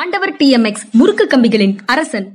[0.00, 2.26] ஆண்டவர் D M X முறுக்கு கம்பிகளின் அரசன்.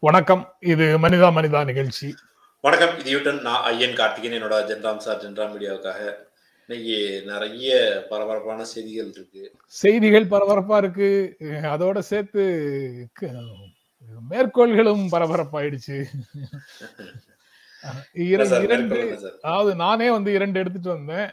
[0.00, 0.56] வணக்கம்.
[0.60, 2.14] இது மனிதா மனிதா நிகழ்ச்சி.
[2.60, 2.98] வணக்கம்.
[2.98, 4.42] இது யூட்டன் நான் ஐயன் கார்த்திகேயன்.
[4.42, 6.26] என்னோட ஜென்ராம் சார் ஜென்ராம் மீடியாவுக்காக
[6.68, 6.96] இன்னைக்கு
[7.30, 7.68] நிறைய
[8.10, 9.42] பரபரப்பான செய்திகள் இருக்கு
[9.74, 11.08] செய்திகள் பரபரப்பா இருக்கு
[11.70, 12.42] அதோட சேர்த்து
[14.32, 15.98] மேற்கோள்களும் பரபரப்பாயிடுச்சு
[18.64, 18.96] இரண்டு
[19.42, 21.28] அதாவது நானே வந்து இரண்டு எடுத்துட்டு வந்தேன்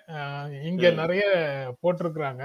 [0.69, 0.83] இங்க.
[0.99, 1.23] நிறைய
[1.81, 2.43] போட்டிருக்கிறாங்க.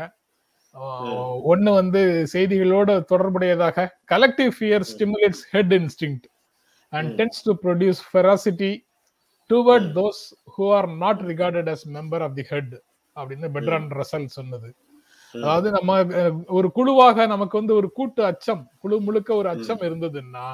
[1.53, 2.03] ஒண்ணு வந்து
[2.33, 4.85] செய்திகளோட தொடர்புடையதாக collective fear.
[4.93, 6.27] Stimulates herd instinct
[6.93, 7.11] and.
[7.19, 8.73] Tends to produce ferocity
[9.51, 9.89] toward.
[9.95, 10.23] Those
[10.59, 12.75] who are not regarded as member of the herd
[13.17, 14.69] அப்படின்னு பெட்ரான் ரசல் சொன்னது
[15.35, 15.43] ம்.
[15.43, 16.05] அதாவது நம்ம
[16.47, 20.49] ஒரு குழுவாக நமக்கு வந்து ஒரு கூட்டு அச்சம் குழு முழுக்க ஒரு அச்சம் இருந்ததுன்னா.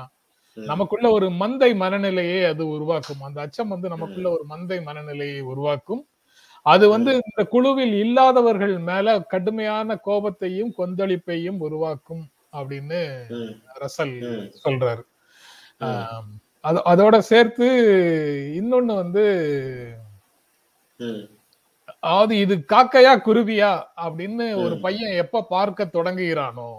[0.57, 6.03] நமக்குள்ள ஒரு மந்தை மனநிலையை அது உருவாக்கும் அந்த அச்சம் வந்து நமக்குள்ள ஒரு மந்தை மனநிலையை உருவாக்கும்
[6.67, 13.01] அது வந்து இந்த குழுவில் இல்லாதவர்கள் மேல கடுமையான கோபத்தையும் கொந்தளிப்பையும் உருவாக்கும் அப்படின்னு.
[13.81, 14.15] ரசல்.
[14.65, 15.03] சொல்றாரு.
[15.79, 16.31] ஆம்,
[16.67, 17.67] அது அதோட சேர்த்து
[18.61, 19.25] இன்னொன்னு வந்து.
[22.03, 23.73] அதாவது இது காக்கையா குருவியா
[24.07, 24.75] அப்படின்னு ஒரு.
[24.85, 26.71] பையன் எப்ப பார்க்க தொடங்குகிறானோ.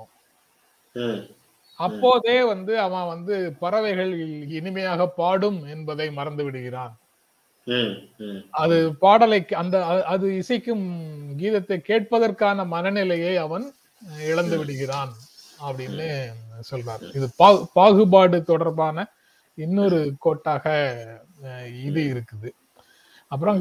[1.79, 4.13] அப்போதே வந்து அவன் வந்து பறவைகள்
[4.59, 6.93] இனிமையாக பாடும் என்பதை மறந்து விடுகிறான்.
[8.61, 9.77] அது பாடலை அந்த
[10.13, 10.85] அது இசைக்கும்
[11.41, 13.65] கீதத்தை கேட்பதற்கான மனநிலையை அவன்
[14.31, 14.57] இழந்து.
[14.61, 15.11] விடுகிறான்
[15.67, 16.07] அப்படின்னு
[16.71, 17.27] சொல்றார் இது
[17.75, 19.05] பாகுபாடு தொடர்பான
[19.65, 20.65] இன்னொரு கோட்டாக
[21.87, 22.49] இது இருக்குது.
[23.31, 23.57] அப்புறம்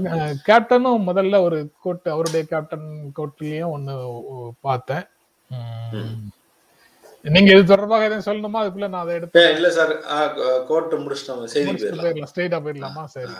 [0.49, 2.89] கேப்டனும் முதல்ல ஒரு கோட் அவருடைய கேப்டன்
[3.19, 3.95] கோட்லயும் ஒண்ணு
[4.67, 5.07] பார்த்தேன்.
[7.25, 8.59] நீங்க இது தொடர்பாக எதுவும் சொல்லணுமா?
[8.63, 9.93] அதுக்குள்ள நான் அதை எடுத்து இல்ல சார்.
[10.71, 11.45] கோர்ட்டு முடிச்சிட்டோம்.
[11.55, 12.31] செய்தி போயிடலாம்.
[12.33, 13.05] ஸ்ட்ரெயிட்டா போயிடலாமா?
[13.17, 13.35] சரி.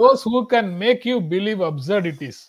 [0.00, 2.40] Those who can make you believe absurdities.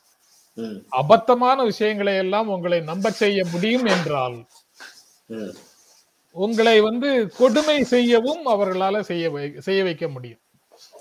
[1.02, 4.38] அபத்தமான விஷயங்களை எல்லாம் உங்களை நம்ப செய்ய முடியும் என்றால்.
[6.36, 10.40] உங்களை வந்து கொடுமை செய்யவும் அவர்களால செய்ய செய்ய வைக்க முடியும்.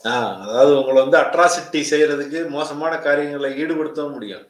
[0.03, 4.48] அதாவது உங்களை வந்து அட்ராசிட்டி செய்யறதுக்கு மோசமான காரியங்களை ஈடுபடுத்தவும் முடியும்.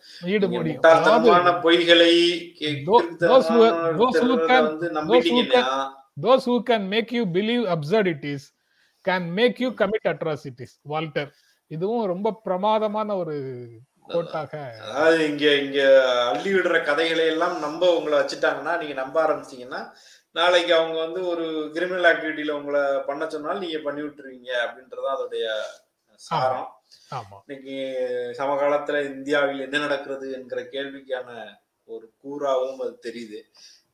[1.63, 2.13] பொய்களை
[2.61, 5.89] கே- Tho- those who- கிறுக்குத்தனமான those who திருடுறத can- வந்து those who நம்பிட்டீங்கன்னா
[6.23, 8.43] those who can make you believe absurdities
[9.09, 10.73] can make you commit atrocities.
[10.83, 11.35] Voltaire
[11.67, 13.69] இதுவும் ரொம்ப பிரமாதமான ஒரு
[14.07, 14.75] கோட்டாக.
[14.83, 15.81] அதாவது இங்க இங்க
[16.29, 19.93] அள்ளி விடுற கதைகளை எல்லாம் நம்ப உங்களை வச்சுட்டாங்கன்னா நீங்க நம்ப ஆரம்பிச்சீங்கன்னா
[20.35, 25.47] நாளைக்கு அவங்க வந்து ஒரு கிரிமினல் ஆக்டிவிட்டியில உங்களை பண்ண சொன்னாலும் நீங்க பண்ணி விட்டுருவீங்க அப்படின்றது அதோடைய
[26.15, 26.69] சாரம்.
[27.47, 27.75] இன்னைக்கு
[28.39, 31.29] சமகாலத்துல இந்தியாவில் என்ன நடக்கிறது என்கிற கேள்விக்கான
[31.85, 33.39] ஒரு கூறாவும் அது தெரியுது.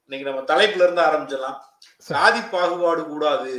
[0.04, 1.58] இன்னைக்கு நம்ம தலைப்புல இருந்து ஆரம்பிச்சிடலாம்.
[1.96, 3.54] சாதி பாகுபாடு கூடாது.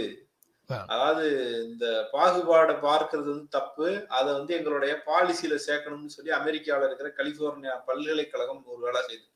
[0.93, 1.27] அதாவது
[1.69, 4.05] இந்த பாகுபாடை பார்க்கிறது வந்து தப்பு.
[4.07, 9.27] அதை வந்து எங்களுடைய பாலிசியில சேர்க்கணும்னு சொல்லி அமெரிக்காவில் இருக்கிற கலிபோர்னியா பல்கலைக்கழகம் ஒரு வேலை செய்யுது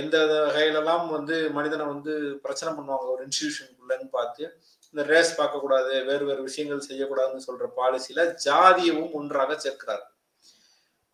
[0.00, 2.12] எந்த வகையிலலாம் வந்து மனிதனை வந்து
[2.44, 4.42] பிரச்சனை பண்ணுவாங்க ஒரு இன்ஸ்டிடியூஷனுக்குள்ளன்னு பார்த்து
[4.94, 10.04] இந்த ரேஸ் பார்க்கக்கூடாது வேறு வேறு விஷயங்கள் செய்யக்கூடாதுன்னு சொல்ற பாலிசியில ஜாதியவும் ஒன்றாக சேர்க்கிறார்.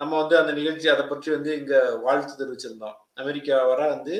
[0.01, 1.75] நம்ம வந்து அந்த நிகழ்ச்சி அதை பற்றி வந்து இங்க
[2.07, 2.97] வாழ்த்து தெரிவிச்சிருந்தோம்.
[3.23, 4.17] அமெரிக்கா வர வந்து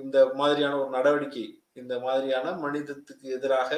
[0.00, 1.44] இந்த மாதிரியான ஒரு நடவடிக்கை
[1.82, 3.70] இந்த மாதிரியான மனிதத்துக்கு எதிராக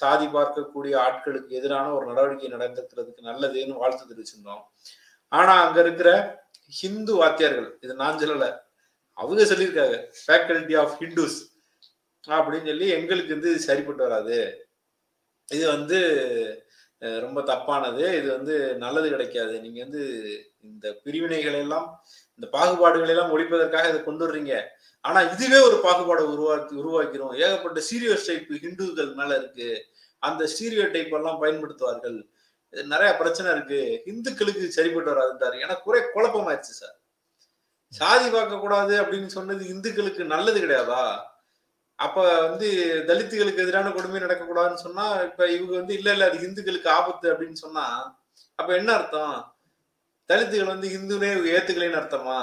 [0.00, 4.62] சாதி பார்க்கக்கூடிய ஆட்களுக்கு எதிரான ஒரு நடவடிக்கை நடந்திருக்கிறதுக்கு நல்லதுன்னு வாழ்த்து தெரிவிச்சிருந்தோம்.
[5.32, 6.10] ஆனா அங்க இருக்கிற
[6.80, 8.50] ஹிந்து வாத்தியார்கள் இது நான் சொல்லலை
[9.18, 11.38] அவங்க சொல்லியிருக்காங்க ஃபேக்கல்டி ஆஃப் ஹிந்துஸ்
[12.38, 14.38] அப்படின்னு சொல்லி எங்களுக்கு வந்து இது சரிப்பட்டு வராது.
[15.48, 15.98] இது வந்து
[17.24, 18.04] ரொம்ப தப்பானது.
[18.20, 19.54] இது வந்து நல்லது கிடைக்காது.
[19.64, 20.02] நீங்க வந்து
[20.68, 21.86] இந்த பிரிவினைகளை எல்லாம்
[22.38, 24.54] இந்த பாகுபாடுகளை எல்லாம் ஒழிப்பதற்காக இதை கொண்டு வர்றீங்க
[25.04, 27.34] ஆனா இதுவே ஒரு பாகுபாடை உருவாக்கி உருவாக்கிறோம்.
[27.44, 29.68] ஏகப்பட்ட சீரியோ டைப் ஹிந்துக்கள் மேல இருக்கு.
[30.22, 32.18] அந்த ஸ்டீரியோ டைப் எல்லாம் பயன்படுத்துவார்கள்.
[32.72, 33.80] இது நிறைய பிரச்சனை இருக்கு.
[34.12, 35.56] இந்துக்களுக்கு சரிப்பட்டு வராதுன்றாரு.
[35.64, 36.96] எனக்கு குறை குழப்பமாயிருச்சு சார்.
[37.92, 41.02] சாதி பார்க்க கூடாது அப்படின்னு சொன்னது இந்துக்களுக்கு நல்லது கிடையாதா?
[41.98, 42.16] அப்ப
[42.48, 42.68] வந்து
[43.08, 47.86] தலித்துகளுக்கு எதிரான கொடுமை நடக்கக்கூடாதுன்னு சொன்னா இப்ப இவங்க வந்து இல்ல இல்ல அது இந்துக்களுக்கு ஆபத்து அப்படின்னு சொன்னா
[48.58, 49.36] அப்ப என்ன அர்த்தம்?
[50.30, 52.38] தலித்துகள் வந்து இந்துனே ஏத்துக்கலைன்னு அர்த்தமா?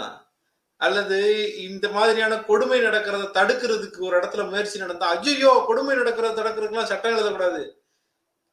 [0.82, 1.18] அல்லது
[1.58, 7.62] இந்த மாதிரியான கொடுமை நடக்கிறத தடுக்கிறதுக்கு ஒரு இடத்துல முயற்சி நடந்தா ஐயோ கொடுமை நடக்கிறத தடுக்கிறதுக்குலாம் சட்டம் எழுதக்கூடாது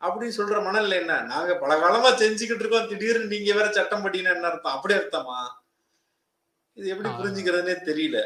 [0.00, 1.20] அப்படின்னு சொல்ற மனநிலை என்ன?
[1.22, 2.88] நாங்க பல காலமா செஞ்சுக்கிட்டு இருக்கோம்.
[2.88, 4.76] திடீர்னு நீங்க வேற சட்டம் பட்டினா என்ன அர்த்தம்?
[4.76, 5.40] அப்படி அர்த்தமா?
[6.76, 7.08] இது எப்படி.
[7.18, 8.18] புரிஞ்சுக்கிறதுனே தெரியல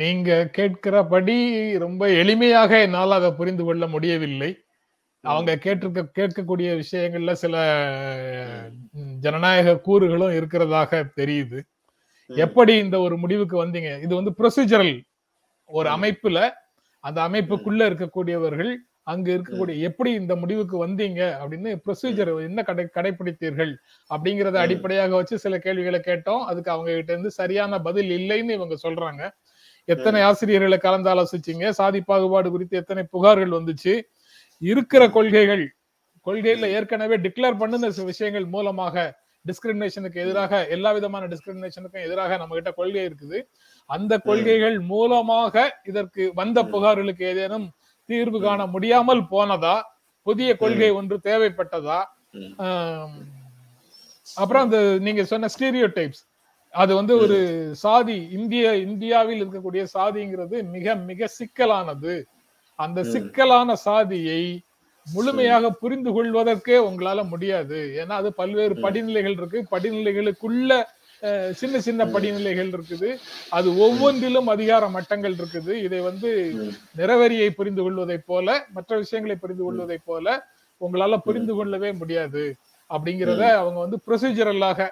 [0.00, 1.36] நீங்க கேட்கிறபடி
[1.84, 4.50] ரொம்ப எளிமையாக என்னால் அதை புரிந்து கொள்ள முடியவில்லை
[5.24, 7.54] அவங்க கேட்டிருக்க கேட்கக்கூடிய விஷயங்கள்ல சில
[9.24, 11.58] ஜனநாயக கூறுகளும் இருக்கிறதாக தெரியுது.
[12.30, 14.94] எப்படி இந்த ஒரு முடிவுக்கு வந்தீங்க இது வந்து ப்ரொசீஜரல்
[15.70, 15.88] ஒரு.
[15.96, 16.38] அமைப்புல
[17.04, 18.72] அந்த அமைப்புக்குள்ள இருக்கக்கூடியவர்கள்
[19.12, 21.20] அங்க இருக்கக்கூடிய எப்படி இந்த முடிவுக்கு வந்தீங்க?
[21.40, 23.72] அப்படின்னு ப்ரொசீஜர் என்ன கடை கடைபிடித்தீர்கள்
[24.10, 24.54] அப்படிங்கறத.
[24.54, 26.42] அடிப்படையாக வச்சு சில கேள்விகளை கேட்டோம்.
[26.50, 29.22] அதுக்கு அவங்க கிட்ட இருந்து சரியான பதில் இல்லைன்னு இவங்க சொல்றாங்க.
[29.84, 31.68] எத்தனை ஆசிரியர்களை கலந்து ஆலோசிச்சீங்க?
[31.68, 33.94] சாதி பாகுபாடு குறித்து எத்தனை புகார்கள் வந்துச்சு?
[34.58, 35.64] இருக்கிற கொள்கைகள்
[36.26, 38.96] கொள்கையில ஏற்கனவே டிக்ளேர் பண்ணுன விஷயங்கள் மூலமாக
[39.44, 43.38] டிஸ்கிரிமினேஷனுக்கு எதிராக எல்லா விதமான டிஸ்கிரிமினேஷனுக்கும் எதிராக நம்ம கிட்ட கொள்கை இருக்குது.
[43.90, 46.62] அந்த கொள்கைகள் மூலமாக இதற்கு வந்த.
[46.62, 47.66] புகார்களுக்கு ஏதேனும்
[48.08, 49.76] தீர்வு காண முடியாமல் போனதா?
[50.26, 52.00] புதிய கொள்கை ஒன்று தேவைப்பட்டதா?
[54.36, 56.22] அப்புறம் அந்த நீங்க சொன்ன ஸ்டீரியோ டைப்ஸ்
[56.74, 57.36] அது வந்து ஒரு
[57.74, 62.14] சாதி இந்திய இந்தியாவில் இருக்கக்கூடிய சாதிங்கிறது மிக மிக சிக்கலானது.
[62.78, 62.98] அந்த.
[63.04, 64.42] சிக்கலான சாதியை
[65.06, 67.78] முழுமையாக புரிந்து கொள்வதற்கே உங்களால முடியாது.
[68.00, 68.74] ஏன்னா அது பல்வேறு.
[68.74, 69.60] படிநிலைகள் இருக்கு.
[69.74, 70.70] படிநிலைகளுக்குள்ள
[71.60, 73.08] சின்ன சின்ன படிநிலைகள் இருக்குது.
[73.56, 75.72] அது ஒவ்வொன்றிலும் அதிகார மட்டங்கள் இருக்குது.
[75.86, 76.30] இதை வந்து
[77.00, 80.26] நிறவரியை புரிந்து கொள்வதைப் போல மற்ற விஷயங்களை புரிந்து கொள்வதை போல
[80.80, 82.44] உங்களால புரிந்து கொள்ளவே முடியாது.
[82.90, 84.88] அப்படிங்கறத அவங்க வந்து ப்ரொசீஜரலாக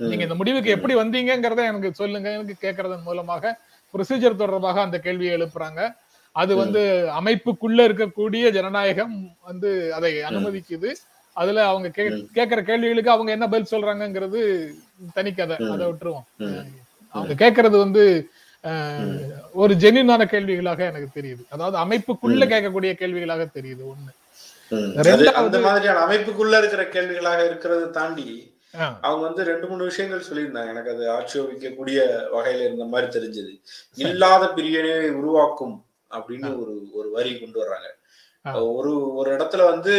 [0.00, 2.28] நீங்க இந்த முடிவுக்கு எப்படி வந்தீங்கிறத எனக்கு சொல்லுங்க.
[2.36, 3.52] எனக்கு கேட்கறதன் மூலமாக
[3.94, 5.80] ப்ரொசீஜர் தொடர்பாக அந்த கேள்வியை எழுப்புறாங்க.
[6.32, 6.82] அது வந்து
[7.20, 9.14] அமைப்புக்குள்ள இருக்கக்கூடிய ஜனநாயகம்
[9.48, 10.90] வந்து அதை அனுமதிக்குது.
[11.32, 12.32] அதுல அவங்க கே- ம்.
[12.32, 14.70] கேட்கிற கேள்விகளுக்கு அவங்க என்ன பதில் சொல்றாங்கங்கிறது
[15.14, 15.70] தனிக்கதை ம்.
[15.70, 16.24] அதை விட்டுருவோம்.
[17.08, 18.28] அவங்க கேட்கறது வந்து
[19.52, 21.44] ஒரு ஜென்யூனான கேள்விகளாக எனக்கு தெரியுது.
[21.48, 22.46] அதாவது அமைப்புக்குள்ள.
[22.46, 25.32] கேட்கக்கூடிய கேள்விகளாக தெரியுது ஒண்ணு.
[25.32, 28.58] அந்த மாதிரியான அமைப்புக்குள்ள இருக்கிற கேள்விகளாக இருக்கிறது தாண்டி
[29.00, 30.68] அவங்க வந்து ரெண்டு மூணு விஷயங்கள் சொல்லியிருந்தாங்க.
[30.68, 33.60] எனக்கு அது ஆட்சேபிக்கக்கூடிய வகையில இருந்த மாதிரி தெரிஞ்சது.
[33.94, 37.99] இல்லாத பிரிவினை உருவாக்கும் அப்படின்னு ஒரு ஒரு வரி கொண்டு வர்றாங்க.
[38.54, 39.92] ஒரு ஒரு இடத்துல வந்து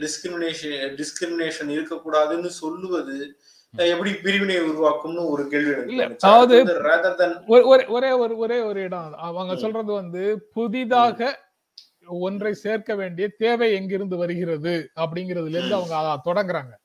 [0.00, 3.38] டிஸ்கிரிமினேஷன் டிஸ்கிரிமினேஷன் இருக்கக்கூடாதுன்னு சொல்லுவது
[3.76, 5.96] எப்படி பிரிவினை உருவாக்கும்னு ஒரு கேள்வி.
[6.26, 6.64] அதாவது-
[7.48, 9.56] ஒரு- ஒரு- ஒரே ஒரு இடம் அவங்க.
[9.56, 11.48] சொல்றது வந்து புதிதாக
[12.06, 16.78] ஒன்றை சேர்க்க வேண்டிய தேவை எங்கிருந்து வருகிறது அப்படிங்கிறதுல இருந்து அவங்க அத தொடங்குறாங்க.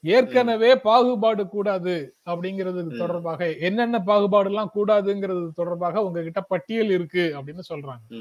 [0.00, 2.98] ஏற்கனவே பாகுபாடு கூடாது அப்படிங்கிறது.
[2.98, 8.14] தொடர்பாக என்னென்ன பாகுபாடு எல்லாம் கூடாதுங்கிறது தொடர்பாக உங்ககிட்ட பட்டியல் இருக்கு அப்படின்னு சொல்றாங்க.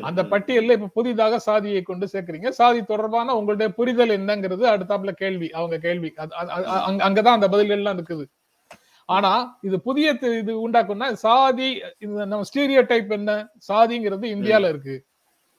[0.00, 2.48] அந்த பட்டியல்ல இப்ப புதிதாக சாதியை கொண்டு சேர்க்கறீங்க.
[2.48, 6.12] சாதி தொடர்பான உங்களுடைய புரிதல் என்னங்கிறது அடுத்தாப்புல கேள்வி அவங்க கேள்வி.
[7.06, 8.26] அங்கதான் அந்த பதில்கள் எல்லாம் இருக்குது.
[9.08, 9.30] ஆனா
[9.62, 10.10] இது புதிய
[10.40, 11.68] இது உண்டாக்கும்னா சாதி
[11.98, 13.30] நம்ம ஸ்டீரியோ டைப் என்ன?
[13.72, 14.96] சாதிங்கிறது இந்தியால இருக்கு.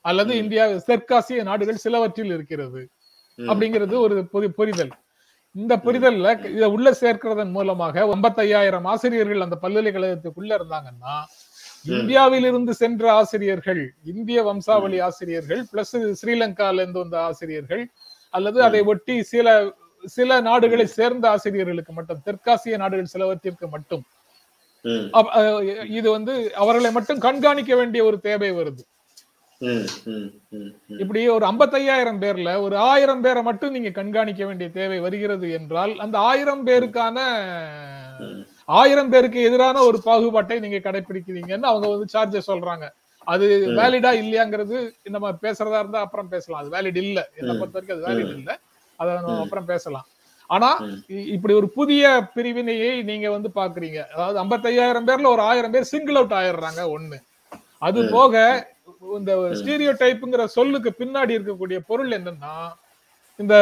[0.06, 0.38] அல்லது.
[0.38, 2.81] இந்தியா தெற்காசிய நாடுகள் சிலவற்றில் இருக்கிறது
[3.38, 3.95] அப்படிங்கிறது
[4.31, 4.94] ஒரு புரிதல்.
[5.56, 11.15] இந்த புரிதல்ல இதை உள்ள சேர்க்கிறதன் மூலமாக ஒன்பத்தையாயிரம் ஆசிரியர்கள் அந்த பல்கலைக்கழகத்துக்குள்ள இருந்தாங்கன்னா
[11.85, 13.81] இந்தியாவிலிருந்து சென்ற ஆசிரியர்கள்
[14.13, 17.83] இந்திய வம்சாவளி ஆசிரியர்கள் பிளஸ் ஸ்ரீலங்கால இருந்து வந்த ஆசிரியர்கள்
[18.33, 19.47] அல்லது அதை ஒட்டி சில
[20.15, 24.03] சில நாடுகளை சேர்ந்த ஆசிரியர்களுக்கு மட்டும் தெற்காசிய நாடுகள் சிலவற்றிற்கு மட்டும்.
[25.97, 26.33] இது வந்து
[26.63, 28.83] அவர்களை மட்டும் கண்காணிக்க வேண்டிய ஒரு தேவை வருது.
[31.01, 36.17] இப்படி ஒரு 55000 பேர்ல ஒரு ஆயிரம் பேரை மட்டும் நீங்க கண்காணிக்க வேண்டிய தேவை வருகிறது என்றால் அந்த
[36.31, 37.17] ஆயிரம் பேருக்கான.
[38.73, 42.85] ஆயிரம் பேருக்கு எதிரான ஒரு பாகுபாட்டை நீங்க கடைபிடிக்கிறீங்கன்னு அவங்க வந்து சார்ஜ சொல்றாங்க.
[43.27, 43.47] அது.
[43.77, 44.77] வேலிடா இல்லையாங்கிறது
[45.09, 46.62] நம்ம பேசுறதா இருந்தா அப்புறம் பேசலாம்.
[46.62, 47.19] அது வேலிட் இல்ல.
[47.38, 47.53] என்ன.
[47.53, 48.51] பொறுத்த வரைக்கும் அது வேலிட் இல்ல.
[49.00, 49.39] அதை நம்ம.
[49.39, 50.07] அப்புறம் பேசலாம்.
[50.50, 50.69] ஆனா
[51.31, 54.00] இப்படி ஒரு புதிய பிரிவினையை நீங்க வந்து பாக்குறீங்க.
[54.13, 57.17] அதாவது 55000 பேர்ல ஒரு ஆயிரம் பேர் சிங்கிள் அவுட் ஆயிடுறாங்க ஒண்ணு.
[57.81, 58.00] அது.
[58.12, 58.34] போக
[59.17, 62.55] இந்த ஸ்டீரியோ டைப்புங்கிற சொல்லுக்கு பின்னாடி இருக்கக்கூடிய பொருள் என்னன்னா
[63.39, 63.55] இந்த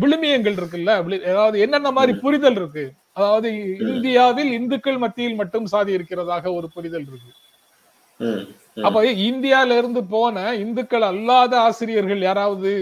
[0.00, 0.92] விழுமியங்கள் இருக்குல்ல
[1.30, 2.84] அதாவது என்னென்ன மாதிரி புரிதல் இருக்கு?
[3.16, 3.48] அதாவது
[3.92, 7.32] இந்தியாவில் இந்துக்கள் மத்தியில் மட்டும் சாதி இருக்கிறதாக ஒரு புரிதல் இருக்கு.
[8.86, 8.98] அப்ப
[9.30, 12.72] இந்தியால இருந்து போன இந்துக்கள் அல்லாத ஆசிரியர்கள் யாராவது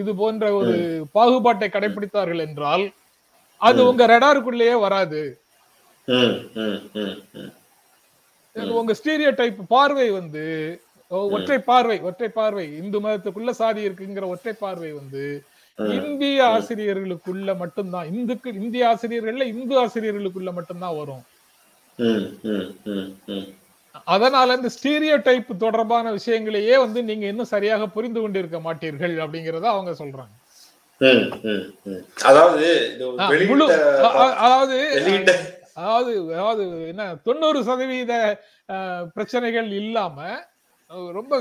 [0.00, 0.74] இது போன்ற ஒரு
[1.16, 2.84] பாகுபாட்டை கடைபிடித்தார்கள் என்றால்
[3.60, 5.22] அது உங்க ரெடாருக்குள்ளேயே வராது.
[8.80, 10.44] உங்க ஸ்டீரியோ டைப் பார்வை வந்து
[11.36, 15.24] ஒற்றை பார்வை ஒற்றை பார்வை இந்து மதத்துக்குள்ள சாதி இருக்குங்கிற ஒற்றை பார்வை வந்து.
[15.78, 21.24] இந்திய ஆசிரியர்களுக்குள்ள மட்டும்தான் இந்துக்கு இந்திய ஆசிரியர்கள்ல இந்து ஆசிரியர்களுக்குள்ள மட்டும்தான் வரும்
[21.98, 23.46] ம், ம், ம், ம்.
[24.06, 29.92] அதனால இந்த ஸ்டீரியோ டைப் தொடர்பான விஷயங்களையே வந்து நீங்க இன்னும் சரியாக புரிந்து கொண்டிருக்க மாட்டீர்கள் அப்படிங்கறத அவங்க
[29.92, 30.34] சொல்றாங்க
[31.00, 32.04] ம், ம், ம்.
[32.22, 32.68] அதாவது
[34.40, 34.76] அதாவது
[35.76, 38.12] அதாவது அதாவது என்ன தொண்ணூறு சதவீத
[39.14, 40.16] பிரச்சனைகள் இல்லாம
[41.12, 41.34] ரொம்ப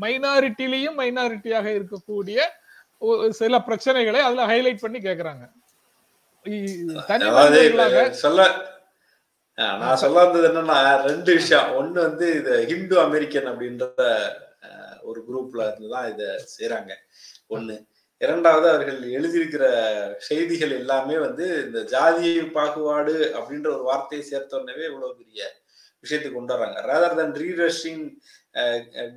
[0.00, 2.38] மைனாரிட்டிலையும் மைனாரிட்டியாக இருக்கக்கூடிய
[3.40, 5.44] சில பிரச்சனைகளை அதுல ஹைலைட் பண்ணி கேக்குறாங்க.
[8.24, 8.46] சொல்ல
[9.82, 11.68] நான் சொல்ல வந்தது என்னன்னா ரெண்டு விஷயம்.
[11.78, 13.84] ஒண்ணு வந்து இது ஹிந்து அமெரிக்கன் அப்படின்ற
[15.08, 16.22] ஒரு குரூப்ல இருந்துதான் இத
[16.54, 16.92] செய்யறாங்க
[17.54, 17.76] ஒண்ணு.
[18.20, 19.64] இரண்டாவது அவர்கள் எழுதியிருக்கிற
[20.28, 25.50] செய்திகள் எல்லாமே வந்து இந்த ஜாதி பாகுபாடு அப்படின்ற ஒரு வார்த்தையை சேர்த்த உடனே இவ்வளவு பெரிய
[26.04, 26.80] விஷயத்துக்கு கொண்டு வர்றாங்க.
[26.88, 28.04] Rather than redressing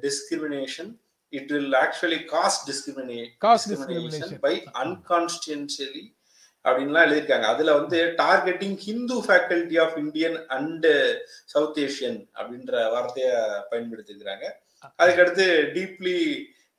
[0.05, 0.91] discrimination
[1.31, 4.39] it will actually caste discrimination Caste discrimination.
[4.39, 6.03] By unconstitutionally
[6.63, 7.41] அப்படின்லாம் எழுதியிருக்காங்க.
[7.41, 10.88] அதுல வந்து targeting Hindu faculty of Indian and
[11.45, 13.35] South Asian அப்படின்ற வார்த்தையை
[13.71, 14.45] பயன்படுத்திருக்கிறாங்க
[15.00, 15.45] அதுக்கடுத்து
[15.77, 16.17] deeply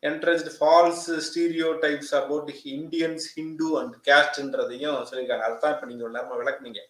[0.03, 1.03] entrenched false
[1.83, 5.45] stereotypes about Indians Hindu and கேஸ்ட்ன்றதையும் சொல்லியிருக்காங்க.
[5.49, 6.81] அதுதான் இப்ப நீங்க நேரமா விளக்குனீங்க.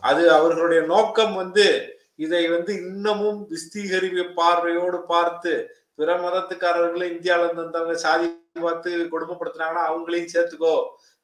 [0.00, 1.66] அது அவர்களுடைய நோக்கம் வந்து
[2.14, 5.52] இதை வந்து இன்னமும் விஸ்தீகரிப்பு பார்வையோடு பார்த்து
[6.02, 8.28] பிற மதத்துக்காரர்களை இந்தியால இருந்து வந்தவங்க சாதி
[8.66, 10.74] பார்த்து கொடுமைப்படுத்துனாங்கன்னா அவங்களையும் சேர்த்துக்கோ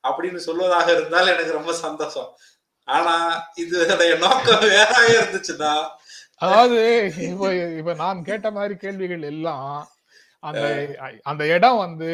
[0.04, 2.28] அப்படின்னு சொல்வதாக இருந்தால் எனக்கு ரொம்ப சந்தோஷம்.
[2.88, 3.14] ஆனா
[3.62, 5.72] இதனுடைய நோக்கம் வேறாக இருந்துச்சுன்னா.
[6.42, 6.80] அதாவது
[7.30, 9.72] இப்ப இப்ப நான் கேட்ட மாதிரி கேள்விகள் எல்லாம்
[10.48, 10.66] அந்த
[11.22, 12.10] அந்த இடம் வந்து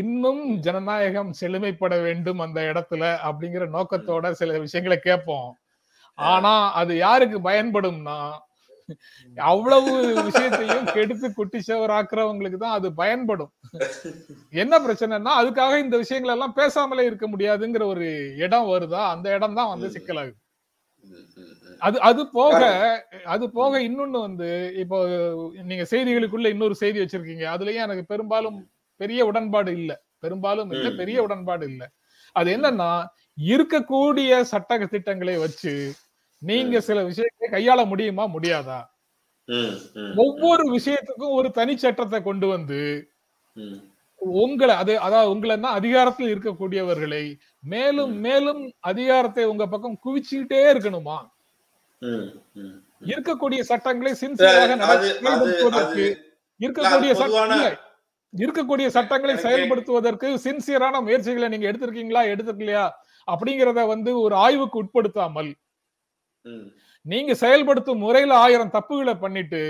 [0.00, 5.50] இன்னும் ஜனநாயகம் செழுமைப்பட வேண்டும் அந்த இடத்துல அப்படிங்கிற நோக்கத்தோட சில விஷயங்களை கேட்போம்.
[6.18, 8.18] ஆனா அது யாருக்கு பயன்படும்னா
[9.50, 9.92] அவ்வளவு
[10.28, 11.60] விஷயத்தையும் கெடுத்து குட்டி
[11.98, 13.52] ஆக்குறவங்களுக்கு தான் அது பயன்படும்.
[14.62, 18.06] என்ன பிரச்சனைனா அதுக்காக இந்த விஷயங்கள் எல்லாம் பேசாமலே இருக்க முடியாதுங்கிற ஒரு
[18.44, 19.02] இடம் வருதா?
[19.14, 20.38] அந்த இடம் தான் வந்து சிக்கலாகுது.
[21.82, 22.60] அது அது போக
[23.34, 24.48] அது போக இன்னொன்னு வந்து
[24.82, 24.98] இப்போ
[25.70, 27.44] நீங்க செய்திகளுக்குள்ள இன்னொரு செய்தி வச்சிருக்கீங்க.
[27.54, 28.58] அதுலயும் எனக்கு பெரும்பாலும்
[29.00, 29.92] பெரிய உடன்பாடு இல்ல.
[30.24, 30.88] பெரும்பாலும் இல்ல.
[31.00, 31.82] பெரிய உடன்பாடு இல்ல.
[32.36, 32.90] அது என்னன்னா
[33.48, 35.72] இருக்கக்கூடிய சட்ட திட்டங்களை வச்சு
[36.38, 38.24] நீங்க சில விஷயங்களை கையாள முடியுமா?
[38.24, 38.78] முடியாதா?
[40.16, 43.10] ஒவ்வொரு விஷயத்துக்கும் ஒரு தனி சட்டத்தை கொண்டு வந்து
[44.16, 48.18] உங்களை அது அதாவது உங்களை அதிகாரத்தில் இருக்கக்கூடியவர்களை மேலும்.
[48.18, 51.18] மேலும் அதிகாரத்தை உங்க பக்கம் குவிச்சுக்கிட்டே இருக்கணுமா.
[53.04, 55.54] இருக்கக்கூடிய சட்டங்களை சின்சியராக இருக்கக்கூடிய அது
[57.14, 57.78] பொதுவான- சட்ட- இல்ல.
[58.36, 62.28] இருக்கக்கூடிய சட்டங்களை செயல்படுத்துவதற்கு சின்சியரான முயற்சிகளை நீங்க எடுத்திருக்கீங்களா?
[62.28, 62.90] எடுத்துக்கலையா
[63.26, 65.54] அப்படிங்கறத வந்து ஒரு ஆய்வுக்கு உட்படுத்தாமல்
[67.06, 69.62] நீங்க செயல்படுத்தும் முறையில ஆயிரம் தப்புகளை பண்ணிட்டு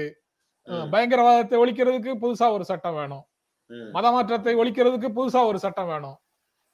[0.92, 3.24] பயங்கரவாதத்தை ஒழிக்கிறதுக்கு புதுசா ஒரு சட்டம் வேணும்.
[3.94, 6.16] மதமாற்றத்தை ஒழிக்கிறதுக்கு புதுசா ஒரு சட்டம் வேணும்.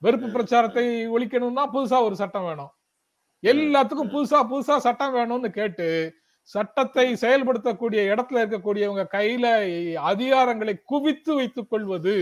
[0.02, 0.28] வெறுப்பு.
[0.28, 2.72] பிரச்சாரத்தை ஒழிக்கணும்னா புதுசா ஒரு சட்டம் வேணும்.
[3.42, 4.12] எல்லாத்துக்கும்.
[4.14, 5.88] புதுசா புதுசா சட்டம் வேணும்னு கேட்டு
[6.42, 9.46] சட்டத்தை செயல்படுத்தக்கூடிய இடத்துல இருக்கக்கூடியவங்க கையில
[9.96, 12.16] அதிகாரங்களை குவித்து வைத்துக் கொள்வது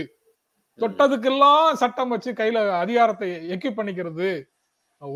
[0.79, 4.29] தொட்டதுக்கெல்லாம் சட்டம் வச்சு கையில அதிகாரத்தை எக்யூப் பண்ணிக்கிறது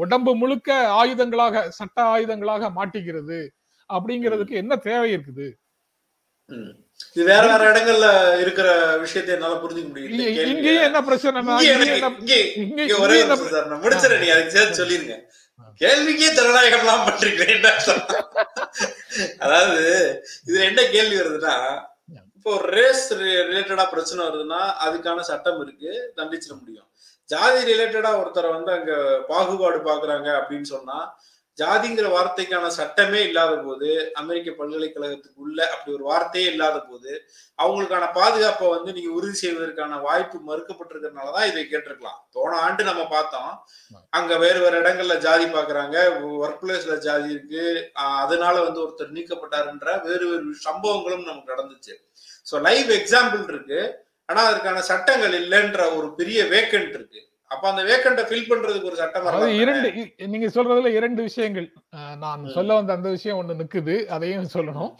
[0.01, 0.69] உடம்பு முழுக்க
[1.01, 3.39] ஆயுதங்களாக சட்ட ஆயுதங்களாக மாட்டிக்கிறது
[3.89, 5.47] அப்படிங்கிறதுக்கு என்ன தேவை இருக்குது.
[7.15, 8.07] இது வேற வேற இடங்கள்ல
[8.43, 8.67] இருக்கிற
[9.03, 10.27] விஷயத்தை என்னால புரிஞ்சுக்க முடியல.
[10.51, 11.55] இங்கேயும் என்ன பிரச்சனைனா
[12.63, 15.17] இங்க ஒரே நான் முடிச்சிடறேன் நீ அதுக்கு சேர்த்து சொல்லிருங்க.
[15.81, 17.43] கேள்விக்கே ஜனநாயகம் எல்லாம் பண்றீங்க
[19.45, 19.83] அதாவது
[20.47, 21.55] இதுல என்ன கேள்வி வருதுன்னா
[22.37, 26.87] இப்போ ரேஸ் ரிலேட்டடா பிரச்சனை வருதுன்னா அதுக்கான சட்டம் இருக்கு தண்டிச்சிட முடியும்.
[27.29, 28.91] ஜாதி ரிலேட்டடா ஒருத்தரை வந்து அங்க
[29.31, 30.99] பாகுபாடு பாக்குறாங்க அப்படின்னு சொன்னா
[31.57, 33.87] ஜாதிங்கிற வார்த்தைக்கான சட்டமே இல்லாத போது
[34.21, 37.11] அமெரிக்க பல்கலைக்கழகத்துக்கு உள்ள அப்படி ஒரு வார்த்தையே இல்லாத போது
[37.59, 42.19] அவங்களுக்கான பாதுகாப்பை வந்து நீங்க உறுதி செய்வதற்கான வாய்ப்பு மறுக்கப்பட்டிருக்கிறதுனாலதான் இதை கேட்டிருக்கலாம்.
[42.35, 43.51] போன ஆண்டு நம்ம பார்த்தோம்
[44.17, 45.97] அங்க வேறு வேறு இடங்கள்ல ஜாதி பாக்குறாங்க
[46.43, 47.65] ஒர்க் பிளேஸ்ல ஜாதி இருக்கு
[48.23, 51.95] அதனால வந்து ஒருத்தர் நீக்கப்பட்டாருன்ற வேறு வேறு சம்பவங்களும் நமக்கு நடந்துச்சு.
[52.47, 53.81] ஸோ லைவ் எக்ஸாம்பிள் இருக்கு.
[54.29, 57.19] ஆனா அதற்கான சட்டங்கள் இல்லைன்ற ஒரு பெரிய வேக்கண்ட் இருக்கு.
[57.51, 59.89] அப்ப அந்த வேக்கண்ட ஃபில் பண்றதுக்கு ஒரு சட்டம் இரண்டு
[60.33, 61.67] நீங்க சொல்றதுல இரண்டு விஷயங்கள்.
[62.17, 62.41] நான்.
[62.47, 64.91] சொல்ல வந்த அந்த விஷயம் ஒண்ணு நிக்குது அதையும் சொல்லணும்.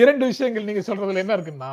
[0.00, 1.72] இரண்டு விஷயங்கள் நீங்க சொல்றதுல என்ன இருக்குன்னா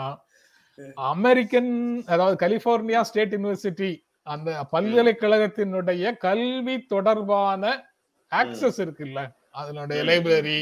[1.11, 1.71] அமெரிக்கன்
[2.05, 3.91] அதாவது கலிபோர்னியா ஸ்டேட் யுனிவர்சிட்டி
[4.27, 7.63] அந்த பல்கலைக்கழகத்தினுடைய கல்வி தொடர்பான
[8.31, 9.19] ஆக்சஸ் இருக்குல்ல.
[9.51, 10.59] அதனுடைய லைப்ரரி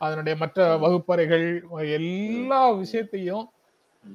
[0.00, 1.46] அதனுடைய மற்ற வகுப்பறைகள்
[1.98, 3.44] எல்லா விஷயத்தையும்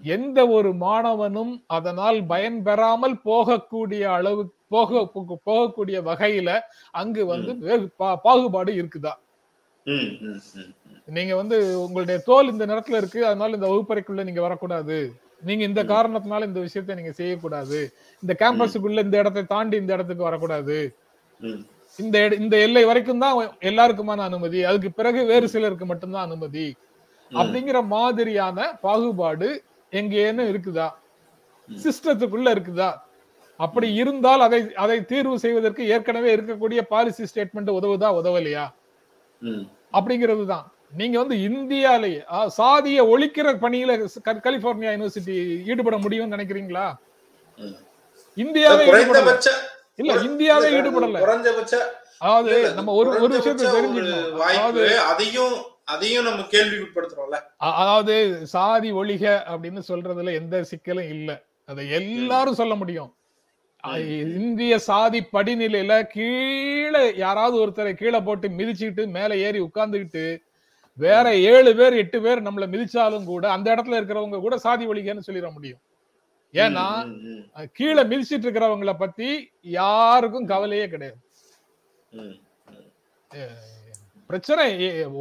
[0.01, 6.59] எந்த ஒரு மாணவனும் அதனால் பயன்பெறாமல் போகக்கூடிய அளவு போக போக- போகக்கூடிய வகையில
[6.91, 7.53] அங்கு வந்து
[7.97, 9.11] பாகுபாடு இருக்குதா.
[11.05, 15.13] நீங்க வந்து உங்களுடைய தோல் இந்த நேரத்துல இருக்கு அதனால இந்த வகுப்பறைக்குள்ள நீங்க வரக்கூடாது.
[15.41, 15.83] நீங்க இந்த.
[15.83, 17.93] காரணத்தினால இந்த விஷயத்தை நீங்க செய்யக்கூடாது.
[18.21, 20.95] இந்த கேம்பஸுக்குள்ள இந்த இடத்தை தாண்டி இந்த இடத்துக்கு வரக்கூடாது.
[21.97, 24.63] இந்த இந்த எல்லை வரைக்கும் தான் எல்லாருக்குமான அனுமதி.
[24.63, 26.75] அதுக்கு பிறகு வேறு சிலருக்கு மட்டும்தான் அனுமதி.
[27.31, 30.87] அப்படிங்கிற மாதிரியான பாகுபாடு எங்கேன்னு இருக்குதா.
[31.69, 32.89] சிஸ்டத்துக்குள்ள இருக்குதா?
[33.59, 38.65] அப்படி இருந்தால் அதை அதை தீர்வு செய்வதற்கு ஏற்கனவே இருக்கக்கூடிய பாலிசி ஸ்டேட்மெண்ட் உதவுதா உதவலையா.
[39.97, 40.65] அப்படிங்கிறது தான்
[40.99, 42.21] நீங்க வந்து இந்தியாலேயே
[42.59, 43.97] சாதிய ஒழிக்கிற பணியில
[44.45, 45.35] கலிபோர்னியா யூனிவர்சிட்டி
[45.71, 46.85] ஈடுபட முடியும்னு நினைக்கிறீங்களா.
[48.37, 48.85] இந்தியாவே
[50.01, 51.17] இல்ல இந்தியாவே ஈடுபடல.
[51.25, 51.75] குறைஞ்சபட்ச
[52.23, 55.03] அதாவது நம்ம ஒரு ஒரு விஷயத்தை தெரிஞ்சுக்கணும்.
[55.11, 55.55] அதையும்
[55.89, 57.33] அதையும் நம்ம கேள்விக்குட்படுத்துறோம்ல.
[57.33, 61.43] அ- அதாவது சாதி ஒழிக அப்படின்னு சொல்றதுல எந்த சிக்கலும் இல்ல.
[61.65, 63.13] அதை எல்லாரும் சொல்ல முடியும்.
[64.35, 70.41] இந்திய சாதி படிநிலையில கீழே யாராவது ஒருத்தரை கீழே போட்டு மிதிச்சுக்கிட்டு மேல ஏறி உட்கார்ந்துகிட்டு
[70.93, 75.51] வேற ஏழு பேர் எட்டு பேர் நம்மள மிதிச்சாலும் கூட அந்த இடத்துல இருக்கிறவங்க கூட சாதி ஒழிகன்னு சொல்லிட
[75.51, 75.79] முடியும்.
[76.53, 76.87] ஏன்னா
[77.73, 81.17] கீழே மிதிச்சிட்டு இருக்கிறவங்கள பத்தி யாருக்கும் கவலையே கிடையாது.
[84.29, 84.65] பிரச்சனை.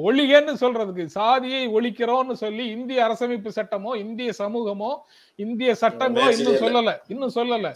[0.07, 4.91] ஒழிகன்னு சொல்றதுக்கு சாதியை ஒழிக்கிறோம்னு சொல்லி இந்திய அரசமைப்பு சட்டமோ இந்திய சமூகமோ
[5.39, 6.59] இந்திய சட்டங்களோ இன்னும்.
[6.65, 6.93] சொல்லல.
[7.13, 7.69] இன்னும் சொல்லல.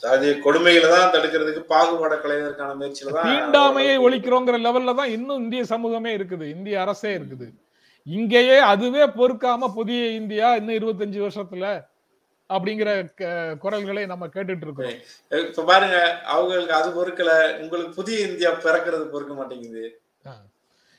[0.47, 6.47] கொடுமைகளை தான் தடுக்கிறதுக்கு பாகுபாட கலைவதற்கான முயற்சியில தீண்டாமையை ஒழிக்கிறோங்கிற லெவல்ல தான் இன்னும் இந்திய சமூகமே இருக்குது.
[6.57, 7.49] இந்திய அரசே இருக்குது.
[8.07, 11.67] இங்கேயே அதுவே பொறுக்காம புதிய இந்தியா இன்னும் இருபத்தஞ்சு வருஷத்துல
[12.51, 12.91] அப்படிங்கிற
[13.65, 14.95] குரல்களை நம்ம கேட்டுட்டு இருக்கோம்
[15.49, 15.99] இப்ப பாருங்க
[16.35, 17.33] அவங்களுக்கு அது பொறுக்கல.
[17.63, 19.85] உங்களுக்கு புதிய இந்தியா பிறக்கிறது பொறுக்க மாட்டேங்குது.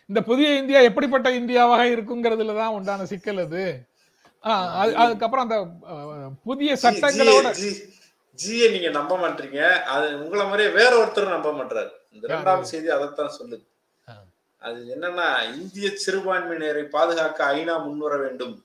[0.10, 3.63] இந்த புதிய இந்தியா எப்படிப்பட்ட இந்தியாவாக இருக்குங்கிறதுல தான் உண்டான சிக்கல் அது.
[5.01, 5.57] அதுக்கப்புறம் அந்த
[6.48, 7.50] புதிய சட்டங்களோட
[8.39, 9.60] ஜியை நீங்க நம்ப மாட்டீங்க.
[9.93, 11.91] அது உங்களை மாதிரியே வேற ஒருத்தர் நம்ப மாட்டாரு.
[12.13, 13.65] இந்த இரண்டாம் செய்தி அதைத்தான் சொல்லுது.
[14.62, 15.27] அது என்னன்னா
[15.60, 18.55] இந்திய சிறுபான்மையினரை பாதுகாக்க ஐநா முன்வர வேண்டும்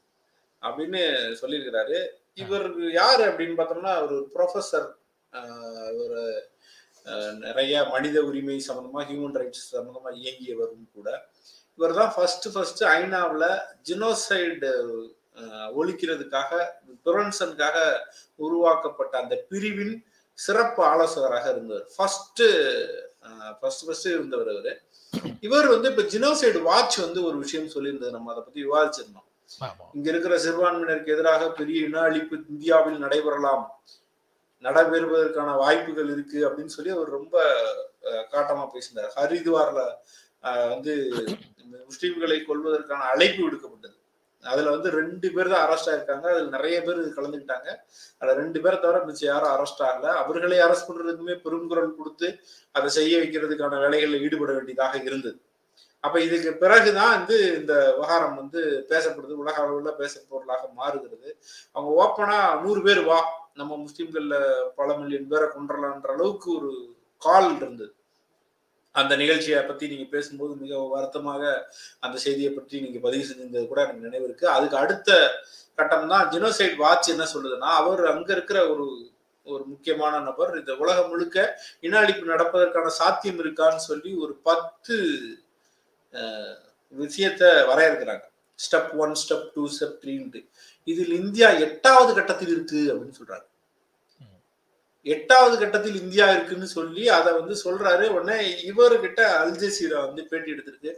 [0.62, 1.02] அப்படின்னு
[1.40, 1.99] சொல்லியிருக்கிறாரு.
[2.42, 2.66] இவர்
[3.00, 4.88] யாரு அப்படின்னு பார்த்தோம்னா ஒரு ப்ரொஃபஸர்
[6.02, 6.21] ஒரு
[7.45, 11.09] நிறைய மனித உரிமை சம்பந்தமா ஹியூமன் ரைட்ஸ் சம்பந்தமா இயங்கியவரும் கூட.
[11.77, 13.49] இவர் தான் ஃபர்ஸ்ட் ஃபர்ஸ்ட் ஐநாவில்
[13.88, 14.71] ஜினோசைடு
[15.79, 16.50] ஒழிக்கிறதுக்காக
[17.05, 17.77] பிரிவென்ஷனுக்காக
[18.47, 19.95] உருவாக்கப்பட்ட அந்த பிரிவின்
[20.38, 21.87] சிறப்பு ஆலோசகராக இருந்தவர்.
[21.97, 22.43] ஃபர்ஸ்ட்
[23.61, 24.73] ஃபர்ஸ்ட் ஃபர்ஸ்ட் இருந்தவர் அவரு.
[25.47, 28.17] இவர் வந்து இப்ப ஜினோசைடு வாட்ச் வந்து ஒரு விஷயம் சொல்லியிருந்தது.
[28.17, 29.27] நம்ம அதை பத்தி விவாதிச்சிருந்தோம்.
[29.97, 33.65] இங்க இருக்கிற சிறுபான்மையினருக்கு எதிராக பெரிய இன அழிப்பு இந்தியாவில் நடைபெறலாம்.
[34.65, 37.37] நடைபெறுவதற்கான வாய்ப்புகள் இருக்கு அப்படின்னு சொல்லி அவர் ரொம்ப
[38.09, 39.12] அஹ், காட்டமா பேசினார்.
[39.17, 39.83] ஹரித்வார்ல
[40.45, 40.93] அஹ், வந்து
[41.88, 43.97] முஸ்லீம்களை கொள்வதற்கான அழைப்பு விடுக்கப்பட்டது.
[44.45, 46.27] அதுல வந்து ரெண்டு பேர் தான் அரெஸ்ட் ஆயிருக்காங்க.
[46.33, 47.69] அதுல நிறைய பேர் கலந்துக்கிட்டாங்க.
[48.21, 50.07] அதுல ரெண்டு பேரை தவிர மிச்சம் யாரும் அரெஸ்ட் ஆகல.
[50.21, 52.29] அவர்களை அரெஸ்ட் பண்றதுக்குமே பெருங்குரல் கொடுத்து
[52.75, 55.38] அதை செய்ய வைக்கிறதுக்கான வேலைகளில் ஈடுபட வேண்டியதாக இருந்தது.
[56.04, 59.35] அப்ப இதுக்கு பிறகுதான் வந்து இந்த விவகாரம் வந்து பேசப்படுது.
[59.37, 61.30] உலக அளவுல பேச பொருளாக மாறுகிறது.
[61.75, 63.19] அவங்க ஓப்பனா நூறு பேர் வா
[63.60, 64.36] நம்ம முஸ்லீம்கள்ல
[64.80, 66.73] பல மில்லியன் பேரை கொண்டுறலான்ற அளவுக்கு ஒரு
[67.23, 67.92] கால் இருந்தது.
[68.94, 71.42] அந்த நிகழ்ச்சியை பத்தி நீங்க பேசும்போது மிக வருத்தமாக
[72.04, 74.47] அந்த செய்தியை பற்றி நீங்க பதிவு செஞ்சிருந்தது கூட எனக்கு நினைவு இருக்கு.
[74.56, 75.10] அதுக்கு அடுத்த
[75.78, 78.86] கட்டம் தான் ஜினோசைட் வாட்ச் என்ன சொல்லுதுன்னா அவர் அங்க இருக்கிற ஒரு
[79.47, 81.36] ஒரு முக்கியமான நபர் இந்த உலகம் முழுக்க
[81.86, 84.97] இன அழிப்பு நடப்பதற்கான சாத்தியம் இருக்கான்னு சொல்லி ஒரு பத்து
[86.92, 88.25] விஷயத்த வரையறுக்கிறாங்க.
[88.64, 90.49] Step one step two step த்ரீன்ட்டு
[90.84, 93.47] இதில் இந்தியா எட்டாவது கட்டத்தில் இருக்கு அப்படின்னு சொல்றாரு.
[95.02, 98.08] எட்டாவது கட்டத்தில் இந்தியா இருக்குன்னு சொல்லி அதை வந்து சொல்றாரு.
[98.08, 100.90] உடனே இவர்கிட்ட அல்ஜசீரா வந்து பேட்டி எடுத்திருக்கு.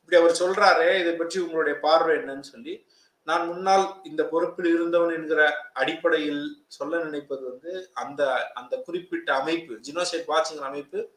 [0.00, 2.86] இப்படி அவர் சொல்றாரு இதை பற்றி உங்களுடைய பார்வை என்னன்னு சொல்லி.
[3.22, 5.40] நான் முன்னால் இந்த பொறுப்பில் இருந்தவன் என்கிற
[5.72, 11.10] அடிப்படையில் சொல்ல நினைப்பது வந்து அந்த அந்த குறிப்பிட்ட அமைப்பு ஜினோசைட் வாட்சிங் அமைப்பு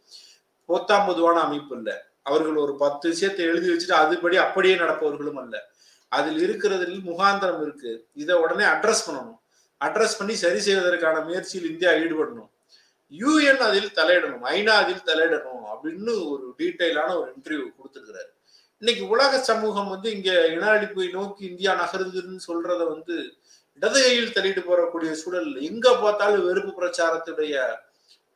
[0.70, 5.71] போத்தாம் பொதுவான அமைப்பு இல்லை அவர்கள் ஒரு பத்து விஷயத்தை எழுதி வச்சுட்டு அதுபடி அப்படியே நடப்பவர்களும் அல்ல.
[6.18, 7.92] அதில் இருக்கிறதில் முகாந்திரம் இருக்கு.
[8.14, 9.40] இதை உடனே அட்ரஸ் பண்ணணும்.
[9.82, 12.50] அட்ரஸ் பண்ணி சரி செய்வதற்கான முயற்சியில் இந்தியா ஈடுபடணும்.
[13.22, 14.44] யூஎன் அதில் தலையிடணும்.
[14.56, 18.32] ஐநா அதில் தலையிடணும் அப்படின்னு ஒரு டீட்டெயிலான ஒரு இன்டர்வியூ கொடுத்துருக்கிறாரு.
[18.78, 23.16] இன்னைக்கு உலக சமூகம் வந்து இங்க இன அழிப்பை நோக்கி இந்தியா நகருதுன்னு சொல்றத வந்து
[23.76, 27.56] இடது கையில் தள்ளிட்டு போறக்கூடிய சூழல் எங்க பார்த்தாலும் வெறுப்பு பிரச்சாரத்துடைய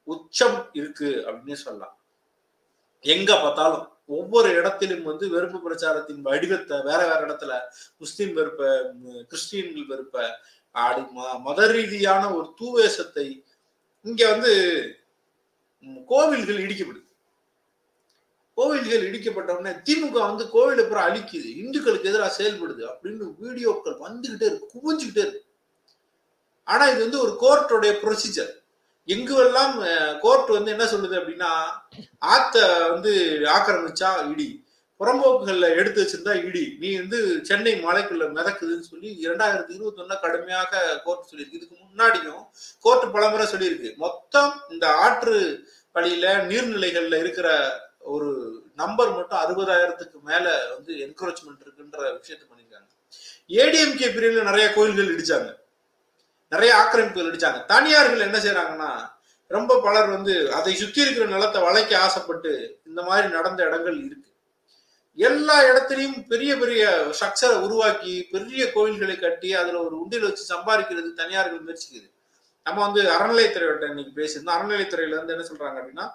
[0.04, 1.96] உச்சம் இருக்கு அப்படின்னு சொல்லலாம்.
[3.00, 3.88] எங்க பார்த்தாலும்.
[4.06, 7.60] ஒவ்வொரு இடத்திலும் வந்து வெறுப்பு பிரச்சாரத்தின் வடிவத்தை வேற வேற இடத்துல
[7.98, 8.94] முஸ்லீம் வெறுப்ப
[9.30, 10.40] கிறிஸ்டியன்கள் வெறுப்ப
[10.72, 13.44] ஆடி ம- மத ரீதியான ஒரு தூவேசத்தை
[14.04, 14.54] இங்க வந்து
[16.06, 17.04] கோவில்கள் இடிக்கப்படுது.
[18.54, 21.56] கோவில்கள் இடிக்கப்பட்ட உடனே திமுக வந்து கோவில் அப்புறம் அழிக்குது.
[21.56, 25.44] இந்துக்களுக்கு எதிராக செயல்படுது அப்படின்னு வீடியோக்கள் வந்துகிட்டே இருக்கு குவிஞ்சுக்கிட்டே இருக்கு.
[26.64, 28.65] ஆனா இது வந்து ஒரு கோர்ட்டோடைய ப்ரொசீஜர்
[29.14, 29.74] எங்குவெல்லாம்
[30.20, 31.52] கோர்ட் வந்து என்ன சொல்லுது அப்படின்னா
[32.36, 32.58] ஆத்த
[32.92, 33.12] வந்து
[33.56, 34.48] ஆக்கிரமிச்சா இடி.
[35.00, 36.66] புறம்போக்குகள்ல எடுத்து வச்சிருந்தா இடி.
[36.80, 41.58] நீ வந்து சென்னை மலைக்குள்ள மிதக்குதுன்னு சொல்லி இரண்டாயிரத்தி இருபத்தி ஒண்ணு கடுமையாக கோர்ட் சொல்லியிருக்கு.
[41.60, 42.44] இதுக்கு முன்னாடியும்
[42.80, 43.90] கோர்ட் பலமுறை சொல்லியிருக்கு.
[43.96, 45.36] மொத்தம் இந்த ஆற்று
[45.92, 47.50] வழியில நீர்நிலைகள்ல இருக்கிற
[48.14, 48.30] ஒரு
[48.76, 52.90] நம்பர் மட்டும் அறுபதாயிரத்துக்கு மேல வந்து என்கரேஜ்மெண்ட் இருக்குன்ற விஷயத்த பண்ணிருக்காங்க
[53.62, 55.50] ஏடிஎம்கே பிரிவில் நிறைய கோயில்கள் இடிச்சாங்க.
[56.54, 57.66] நிறைய ஆக்கிரமிப்புகள் அடிச்சாங்க.
[57.66, 58.92] தனியார்கள் என்ன செய்யறாங்கன்னா
[59.48, 62.52] ரொம்ப பலர் வந்து அதை சுத்தி இருக்கிற நிலத்தை வளைக்க ஆசைப்பட்டு
[62.86, 64.30] இந்த மாதிரி நடந்த இடங்கள் இருக்கு.
[65.18, 66.84] எல்லா இடத்துலையும் பெரிய பெரிய
[67.18, 72.08] ஸ்ட்ரக்சரை உருவாக்கி பெரிய கோயில்களை கட்டி அதுல ஒரு உண்டியல் வச்சு சம்பாதிக்கிறது தனியார்கள் முயற்சிக்குது.
[72.64, 74.58] நம்ம வந்து அறநிலையத்துறையிட்ட இன்னைக்கு பேசியிருந்தோம்.
[74.58, 76.08] அறநிலையத்துறையில இருந்து என்ன சொல்றாங்க அப்படின்னா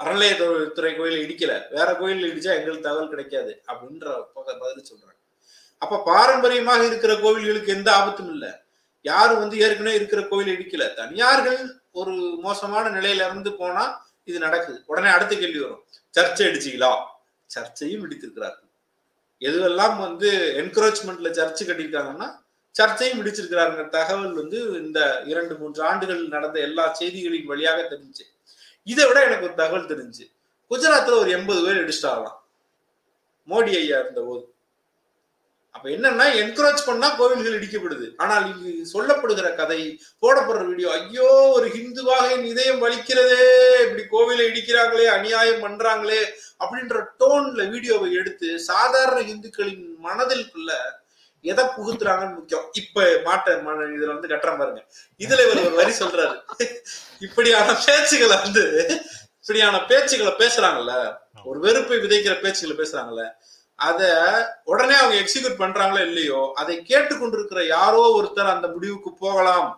[0.00, 1.52] அறநிலையத்துறை கோயில இடிக்கல.
[1.70, 5.20] வேற கோயில் இடிச்சா எங்களுக்கு தகவல் கிடைக்காது அப்படின்ற பதில் சொல்றாங்க.
[5.82, 8.50] அப்ப பாரம்பரியமாக இருக்கிற கோவில்களுக்கு எந்த ஆபத்தும் இல்லை.
[9.10, 10.84] யாரும் வந்து ஏற்கனவே இருக்கிற கோயில் இடிக்கல.
[11.00, 11.60] தனியார்கள்
[12.00, 12.14] ஒரு
[12.46, 13.84] மோசமான நிலையில இருந்து போனா
[14.30, 14.78] இது நடக்குது.
[14.90, 15.82] உடனே அடுத்த கேள்வி வரும்.
[16.16, 17.02] சர்ச்சை அடிச்சிக்கலாம்
[17.50, 18.70] சர்ச்சையும் இடித்திருக்கிறார்கள்.
[19.40, 20.28] எதுவெல்லாம் வந்து
[20.62, 22.28] என்கரேஜ்மெண்ட்ல சர்ச்சு கட்டியிருக்காங்கன்னா
[22.74, 25.00] சர்ச்சையும் இடிச்சிருக்கிறாருங்க தகவல் வந்து இந்த
[25.32, 28.24] இரண்டு மூன்று ஆண்டுகள் நடந்த எல்லா செய்திகளின் வழியாக தெரிஞ்சு.
[28.86, 30.24] இதை விட எனக்கு ஒரு தகவல் தெரிஞ்சு
[30.70, 32.38] குஜராத்ல ஒரு எண்பது பேர் இடிச்சிட்டாங்களாம்.
[33.48, 34.44] மோடி ஐயா இருந்த போது
[35.76, 38.06] அப்ப என்னன்னா என்கரேஜ் பண்ணா கோவில்கள் இடிக்கப்படுது.
[38.22, 39.80] ஆனால் இங்கு சொல்லப்படுகிற கதை
[40.22, 43.40] போடப்படுற வீடியோ ஐயோ ஒரு ஹிந்துவாக என் இதயம் வலிக்கிறதே
[43.86, 46.20] இப்படி கோவிலை இடிக்கிறாங்களே அநியாயம் பண்றாங்களே
[46.62, 50.70] அப்படின்ற டோன்ல வீடியோவை எடுத்து சாதாரண இந்துக்களின் மனதிற்குள்ள
[51.44, 52.64] எதை புகுத்துறாங்கன்னு முக்கியம்.
[52.80, 53.56] இப்ப மாட்ட
[53.96, 54.80] இதுல வந்து கட்டுறேன் பாருங்க.
[55.20, 56.36] இதுல இவர் ஒரு வரி சொல்றாரு.
[57.26, 58.64] இப்படியான பேச்சுகளை வந்து
[59.40, 60.94] இப்படியான பேச்சுகளை பேசுறாங்கல்ல
[61.50, 63.24] ஒரு வெறுப்பை விதைக்கிற பேச்சுகளை பேசுறாங்கல்ல
[63.78, 64.02] அத
[64.64, 69.68] உடனே அவங்க எக்ஸிக்யூட் பண்றாங்களோ இல்லையோ அதை கேட்டுக்கொண்டிருக்கிற யாரோ ஒருத்தர் அந்த முடிவுக்கு போகலாம்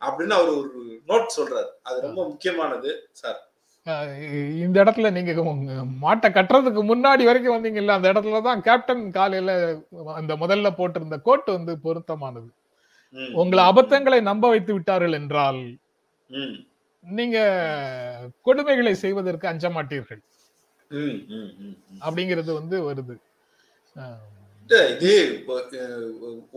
[0.00, 0.70] அப்படின்னு அவர் ஒரு
[1.10, 2.90] நோட் சொல்றாரு அது ரொம்ப முக்கியமானது
[3.20, 3.38] சார்
[4.64, 5.32] இந்த இடத்துல நீங்க
[6.04, 9.52] மாட்டை கட்டுறதுக்கு முன்னாடி வரைக்கும் வந்தீங்கல்ல அந்த இடத்துல தான் கேப்டன் காலையில
[10.20, 12.48] அந்த முதல்ல போட்டிருந்த கோட் வந்து பொருத்தமானது.
[13.42, 15.60] உங்களை அபத்தங்களை நம்ப வைத்து விட்டார்கள் என்றால்.
[17.04, 17.38] நீங்க
[18.46, 20.22] கொடுமைகளை செய்வதற்கு அஞ்ச மாட்டீர்கள்.
[22.06, 23.16] அப்படிங்கிறது வந்து வருது.
[24.92, 25.10] இது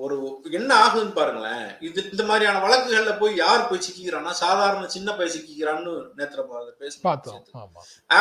[0.03, 0.15] ஒரு
[0.59, 1.67] என்ன ஆகுதுன்னு பாருங்களேன்.
[1.87, 6.45] இது இந்த மாதிரியான வழக்குகள்ல போய் யார் போய் சிக்கிக்கிறான்னா சாதாரண சின்ன பையன் சிக்கிக்கிறான்னு நேத்திர
[6.81, 7.43] பேச பார்த்தோம்.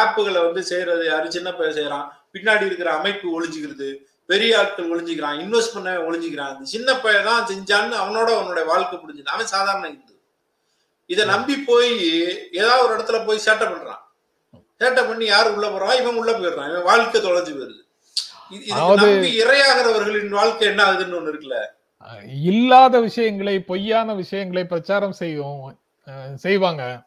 [0.00, 1.26] ஆப்புகளை வந்து செய்யறது யாரு?
[1.36, 2.06] சின்ன பையன் செய்யறான்.
[2.34, 3.88] பின்னாடி இருக்கிற அமைப்பு ஒளிஞ்சுக்கிறது.
[4.32, 5.38] பெரிய ஆட்கள் ஒளிஞ்சுக்கிறான்.
[5.44, 6.62] இன்வெஸ்ட் பண்ண ஒளிஞ்சுக்கிறான்.
[6.74, 10.14] சின்ன பையன் தான் செஞ்சான்னு அவனோட அவனோட வாழ்க்கை முடிஞ்சது அவன் சாதாரண இந்து.
[11.06, 11.92] இதை நம்பி போய்
[12.60, 14.02] ஏதாவது ஒரு இடத்துல போய் சேட்டை பண்றான்.
[14.78, 16.70] சேட்டை பண்ணி யாரு உள்ள போறான் இவன் உள்ள போயிடுறான்.
[16.70, 17.86] இவன் வாழ்க்கை தொலைஞ்சு போயிருது
[18.50, 18.70] இது-
[19.44, 21.54] இரையாகிறவர்களின் வாழ்க்கை என்ன ஆகுதுன்னு ஒண்ணு இருக்குல்ல?
[22.26, 25.80] இல்லாத விஷயங்களை பொய்யான விஷயங்களை பிரச்சாரம் செய்வோம்
[26.34, 27.02] செய்வாங்க.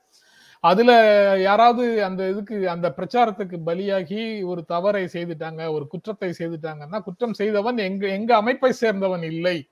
[0.59, 0.91] அதுல
[1.37, 8.07] யாராவது அந்த இதுக்கு அந்த பிரச்சாரத்துக்கு பலியாகி ஒரு தவறை செய்துட்டாங்க ஒரு குற்றத்தை செய்துட்டாங்கன்னா குற்றம் செய்தவன் எங்க
[8.07, 9.69] எங்க அமைப்பை சேர்ந்தவன் இல்லை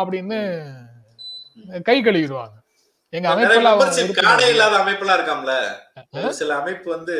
[0.00, 0.62] அப்படின்னு
[1.82, 2.59] கை கழுவிடுவாங்க.
[3.16, 3.70] எங்க அமைப்புல
[4.18, 4.50] கார்டே இல்லை.
[4.54, 5.54] இல்லாத அமைப்பெல்லாம் இருக்காம்ல?
[6.40, 7.16] சில அமைப்பு வந்து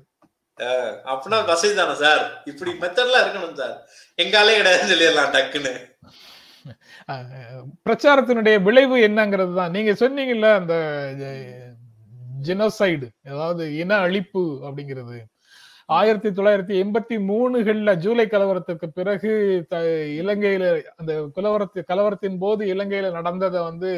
[1.11, 2.23] அப்படின்னா வசதி தானே சார்?
[2.45, 3.77] இப்படி மெத்தட்லாம் இருக்கணும் சார்.
[4.23, 4.55] எங்காலே
[4.91, 5.73] சொல்லிடலாம் டக்குன்னு.
[7.87, 9.75] பிரச்சாரத்தினுடைய விளைவு என்னங்கிறது தான்.
[9.77, 10.75] நீங்க சொன்னீங்கல்ல அந்த
[12.47, 15.19] ஜெனோசைடு அதாவது இன அழிப்பு அப்படிங்கிறது.
[15.89, 19.31] ஆயிரத்தி தொள்ளாயிரத்தி எண்பத்தி மூணுகள்ல ஜூலை கலவரத்துக்கு பிறகு
[20.23, 20.65] இலங்கையில
[20.97, 23.91] அந்த கலவரத்து கலவரத்தின் போது இலங்கையில நடந்ததை வந்து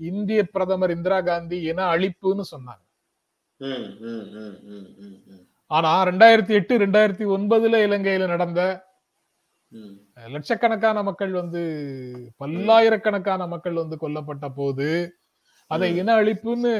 [0.00, 2.82] இந்திய பிரதமர் இந்திரா காந்தி இன அழிப்புன்னு சொன்னாங்க.
[5.70, 8.60] ஆனா ரெண்டாயிரத்தி எட்டு ரெண்டாயிரத்தி ஒன்பதுல இலங்கையில நடந்த.
[10.34, 11.62] லட்சக்கணக்கான மக்கள் வந்து
[12.36, 14.88] பல்லாயிரக்கணக்கான மக்கள் வந்து கொல்லப்பட்ட போது
[15.70, 16.72] அதை இன அழிப்புன்னு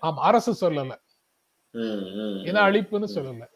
[0.00, 0.94] ஆமா அரசு சொல்லல.
[2.48, 3.46] இன அழிப்புன்னு சொல்லல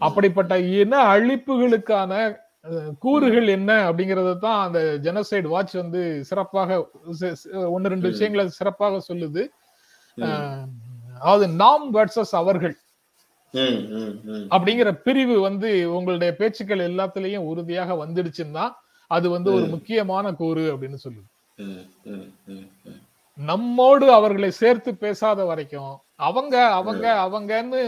[0.00, 2.12] அப்படிப்பட்ட இன அழிப்புகளுக்கான
[3.04, 6.70] கூறுகள் என்ன அப்படிங்கறது தான் அந்த ஜெனசைடு வாட்ச் வந்து சிறப்பாக
[7.74, 8.12] ஒன்னு ரெண்டு.
[8.12, 9.42] விஷயங்களை சிறப்பாக சொல்லுது
[11.20, 12.76] அதாவது நாம் வர்சஸ் அவர்கள்.
[14.54, 18.64] அப்படிங்கிற பிரிவு வந்து உங்களுடைய பேச்சுக்கள் எல்லாத்துலயும் உறுதியாக வந்துடுச்சுன்னா
[19.10, 19.66] அது வந்து ஒரு.
[19.74, 21.28] முக்கியமான கூறு அப்படின்னு சொல்லுது.
[23.38, 25.92] நம்மோடு அவர்களை சேர்த்து பேசாத வரைக்கும்
[26.28, 27.80] அவங்க அவங்க அவங்கன்னு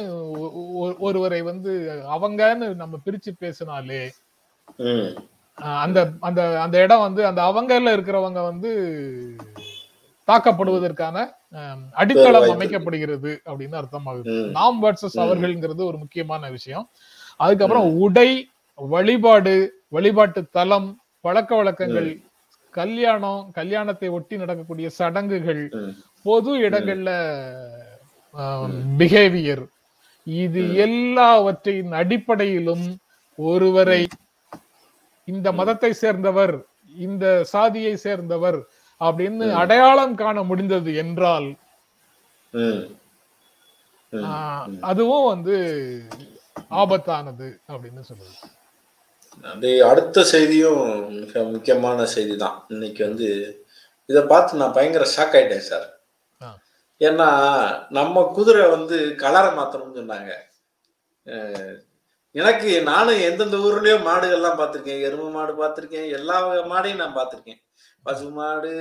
[0.98, 1.72] ஒருவரை வந்து
[2.14, 4.02] அவங்கன்னு நம்ம பிரிச்சு பேசினாலே
[5.82, 8.70] அந்த அந்த அந்த இடம் வந்து அந்த அவங்கல இருக்கிறவங்க வந்து
[10.26, 11.16] தாக்கப்படுவதற்கான
[11.92, 14.36] அடித்தளம் அமைக்கப்படுகிறது அப்படின்னு அர்த்தமாகுது.
[14.50, 15.18] நாம் வர்சஸ்.
[15.24, 16.86] அவர்கள்ங்கிறது ஒரு முக்கியமான விஷயம்.
[17.36, 18.30] அதுக்கப்புறம் உடை
[18.74, 19.54] வழிபாடு
[19.88, 20.88] வழிபாட்டு தலம்
[21.20, 22.10] பழக்க வழக்கங்கள்
[22.70, 25.64] கல்யாணம் கல்யாணத்தை ஒட்டி நடக்கக்கூடிய சடங்குகள்.
[26.22, 27.10] பொது இடங்கள்ல
[28.96, 29.64] பிஹேவியர்
[30.26, 32.86] இது எல்லாவற்றின் அடிப்படையிலும்
[33.38, 34.02] ஒருவரை
[35.28, 36.54] இந்த மதத்தை சேர்ந்தவர்
[36.94, 38.58] இந்த சாதியை சேர்ந்தவர்
[39.00, 41.48] அப்படின்னு அடையாளம் காண முடிந்தது என்றால்
[44.82, 45.54] அதுவும் வந்து
[46.72, 48.34] ஆபத்தானது அப்படின்னு சொல்லுது
[49.44, 50.82] அது அடுத்த செய்தியும்
[51.14, 53.28] மிக முக்கியமான செய்தி தான் இன்னைக்கு வந்து
[54.08, 55.86] இதை பார்த்து நான் பயங்கர ஷாக் ஆயிட்டேன் சார்.
[57.08, 57.28] ஏன்னா
[57.98, 60.32] நம்ம குதிரை வந்து கலரை மாத்தணும்னு சொன்னாங்க.
[62.34, 65.04] எனக்கு நானும் எந்தெந்த ஊர்லயோ மாடுகள்லாம் பார்த்துருக்கேன்.
[65.08, 66.08] எருமை மாடு பார்த்துருக்கேன்.
[66.18, 66.36] எல்லா
[66.72, 67.60] மாடையும் நான் பார்த்துருக்கேன்.
[68.06, 68.72] பசு மாடு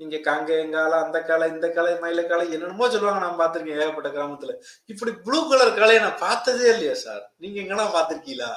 [0.00, 4.54] இங்க காங்கேயங்காலம் அந்த காலை இந்த காலை மயிலக்காலை என்னென்னமோ சொல்லுவாங்க நான் பார்த்துருக்கேன் ஏகப்பட்ட கிராமத்துல.
[4.92, 8.50] இப்படி ப்ளூ கலர் காலையை நான் பார்த்ததே இல்லையா சார் நீங்க எங்கன்னா பார்த்துருக்கீங்களா?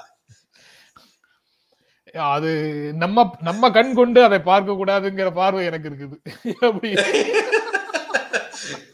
[2.36, 2.52] அது
[3.04, 6.16] நம்ம நம்ம கண் கொண்டு அதை பார்க்க கூடாதுங்கிற பார்வை எனக்கு இருக்குது.
[6.68, 6.92] எப்படி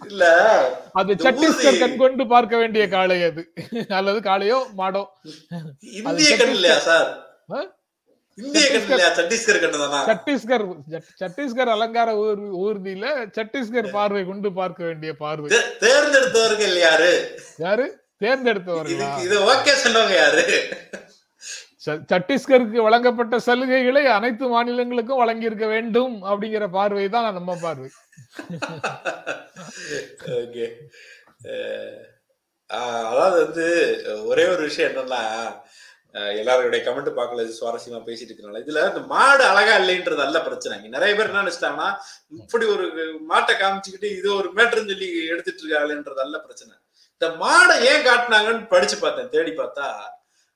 [0.08, 0.25] இல்ல.
[0.93, 3.54] அது ஊர்தி- கண் கொண்டு பார்க்க வேண்டிய காளை அது.
[3.89, 5.06] அல்லது காளையோ மாடோ.
[5.80, 7.38] இந்திய கண் இல்லையா சார்?
[10.89, 15.58] சத்- சத்தீஸ்கர் அலங்கார ஊர் ஊர்தியில சத்தீஸ்கர் பார்வை கொண்டு பார்க்க வேண்டிய பார்வை.
[15.80, 17.39] தேர்ந்தெடுத்தவர்கள் யாரு?
[17.58, 18.04] யாரு?
[18.23, 19.19] தேர்ந்தெடுத்தவர்களா?
[19.19, 20.67] இது ஓகே சொன்னவங்க யாரு?
[22.12, 27.89] சத்தீஸ்கருக்கு வழங்கப்பட்ட சலுகைகளை அனைத்து மாநிலங்களுக்கும் வழங்கியிருக்க வேண்டும் அப்படிங்கிற பார்வை தான் நம்ம பார்வை.
[30.41, 30.65] ஓகே.
[32.69, 33.65] அதாவது வந்து
[34.32, 35.21] ஒரே ஒரு விஷயம் என்னன்னா
[36.39, 40.76] எல்லாருடைய கமெண்ட் பார்க்கல இது சுவாரஸ்யமா பேசிட்டு இருக்கனால இதுல இந்த மாடு அழகா இல்லைன்றது அல்ல பிரச்சனை.
[40.95, 41.89] நிறைய பேர் என்ன நினைச்சிட்டாங்கன்னா
[42.43, 42.86] இப்படி ஒரு
[43.32, 46.74] மாட்டை காமிச்சுக்கிட்டு இது ஒரு மேட்டர்னு சொல்லி எடுத்துட்டு இருக்காங்களேன்றது அல்ல பிரச்சனை.
[47.21, 49.88] இந்த மாடை ஏன் காட்டினாங்கன்னு படிச்சு பார்த்தேன் தேடி பார்த்தா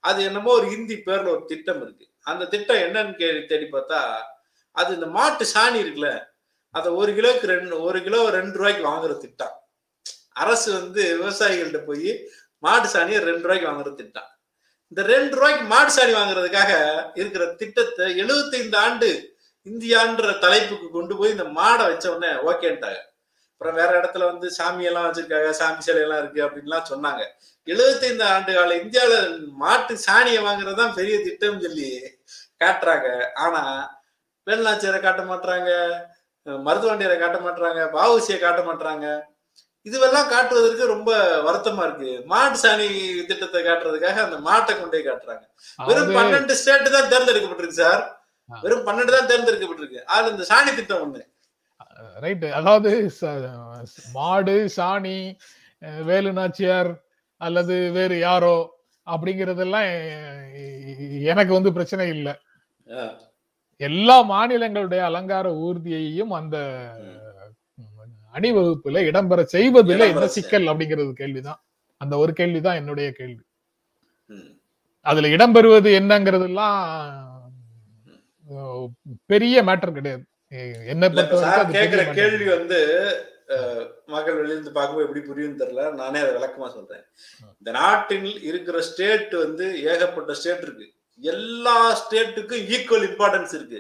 [0.04, 2.06] அது என்னமோ ஒரு ஹிந்தி பேர்ல ஒரு திட்டம் இருக்கு.
[2.32, 4.00] அந்த திட்டம் என்னன்னு கேள்வி தேடி பார்த்தா
[4.80, 6.10] அது இந்த மாட்டு சாணி இருக்குல்ல
[6.76, 9.56] அதை ஒரு கிலோக்கு ரெண்டு ஒரு கிலோ ரெண்டு ரூபாய்க்கு வாங்குற திட்டம்.
[10.42, 12.12] அரசு வந்து விவசாயிகள்கிட்ட போய்
[12.64, 14.30] மாட்டு சாணியை ரெண்டு ரூபாய்க்கு வாங்குற திட்டம்.
[14.92, 16.72] இந்த ரெண்டு ரூபாய்க்கு மாட்டு சாணி வாங்குறதுக்காக
[17.20, 19.10] இருக்கிற திட்டத்தை 75 ஆண்டு
[19.66, 23.00] இந்தியான்ற தலைப்புக்கு கொண்டு போய் இந்த மாடை வச்ச உடனே ஓகேன்ட்டாங்க.
[23.60, 27.24] அப்புறம் வேற இடத்துல வந்து சாமி எல்லாம் வச்சிருக்காங்க சாமி சிலை எல்லாம் இருக்கு அப்படின்லாம் சொன்னாங்க.
[27.68, 29.16] 75 ஆண்டு கால இந்தியால
[29.64, 31.90] மாட்டு சாணியை வாங்குறது தான் பெரிய திட்டம் சொல்லி
[32.64, 33.08] காட்டுறாங்க.
[33.46, 33.62] ஆனா
[34.48, 35.72] வேலுநாச்சியரை காட்ட மாட்டாங்க
[36.68, 39.08] மருதுவண்டியரை காட்ட மாட்டாங்க பாவுசியை காட்ட மாட்டாங்க
[39.90, 41.12] இதுவெல்லாம் காட்டுவதற்கு ரொம்ப
[41.48, 42.14] வருத்தமா இருக்கு.
[42.32, 42.88] மாட்டு சாணி
[43.32, 45.44] திட்டத்தை காட்டுறதுக்காக அந்த மாட்டை கொண்டே காட்டுறாங்க.
[45.90, 48.02] வெறும் பன்னெண்டு ஸ்டேட் தான் தேர்ந்தெடுக்கப்பட்டிருக்கு சார்.
[48.50, 50.02] வெறும் பன்னெண்டு தான் தேர்ந்தெடுக்கப்பட்டிருக்கு.
[50.14, 51.22] அதுல இந்த சாணி திட்டம் ஒண்ணு.
[52.20, 52.92] ரைட் அதாவது
[54.14, 55.18] மாடு சாணி
[56.06, 56.92] வேலு நாச்சியார்
[57.42, 58.56] அல்லது வேறு யாரோ
[59.08, 59.88] அப்படிங்கறதெல்லாம்
[61.26, 62.34] எனக்கு வந்து பிரச்சனை இல்லை.
[63.82, 66.58] எல்லா மாநிலங்களுடைய அலங்கார ஊர்தியையும் அந்த
[68.34, 71.62] அணிவகுப்புல இடம்பெற செய்வதில் என்ன சிக்கல் அப்படிங்கிறது கேள்விதான்.
[72.02, 73.44] அந்த ஒரு கேள்விதான் என்னுடைய கேள்வி.
[75.06, 76.78] அதுல இடம்பெறுவது என்னங்கிறதெல்லாம்
[78.48, 78.88] அஹ்,
[79.26, 80.24] பெரிய மேட்டர் கிடையாது.
[80.92, 81.08] என்னை
[81.78, 82.80] கேக்குற கேள்வி வந்து
[84.14, 85.84] மக்கள் வெளியிருந்து பார்க்கும்போது எப்படி புரியும் தெரியல.
[86.00, 87.04] நானே அதை விளக்கமா சொல்றேன்.
[87.60, 90.88] இந்த நாட்டில் இருக்கிற ஸ்டேட் வந்து ஏகப்பட்ட ஸ்டேட் இருக்கு.
[91.20, 93.80] எல்லா ஸ்டேட்டுக்கும் ஈக்குவல் இம்பார்ட்டன்ஸ் இருக்கு.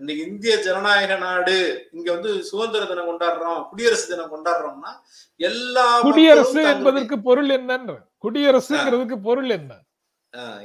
[0.00, 1.56] இன்னைக்கு இந்திய ஜனநாயக நாடு
[1.96, 4.92] இங்க வந்து சுதந்திர தினம் கொண்டாடுறோம் குடியரசு தினம் கொண்டாடுறோம்னா
[5.40, 9.72] எல்லா குடியரசு என்பதற்கு பொருள் என்னன்ற குடியரசுங்கிறதுக்கு பொருள் என்ன?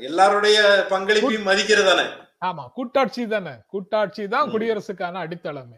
[0.09, 0.59] எல்லாருடைய
[0.93, 2.05] பங்களிப்பையும் மதிக்கிறதானே
[2.43, 3.53] ஆமா கூட்டாட்சி தானே.
[3.67, 4.51] கூட்டாட்சி தான்.
[4.53, 5.77] குடியரசுக்கான அடித்தளமே.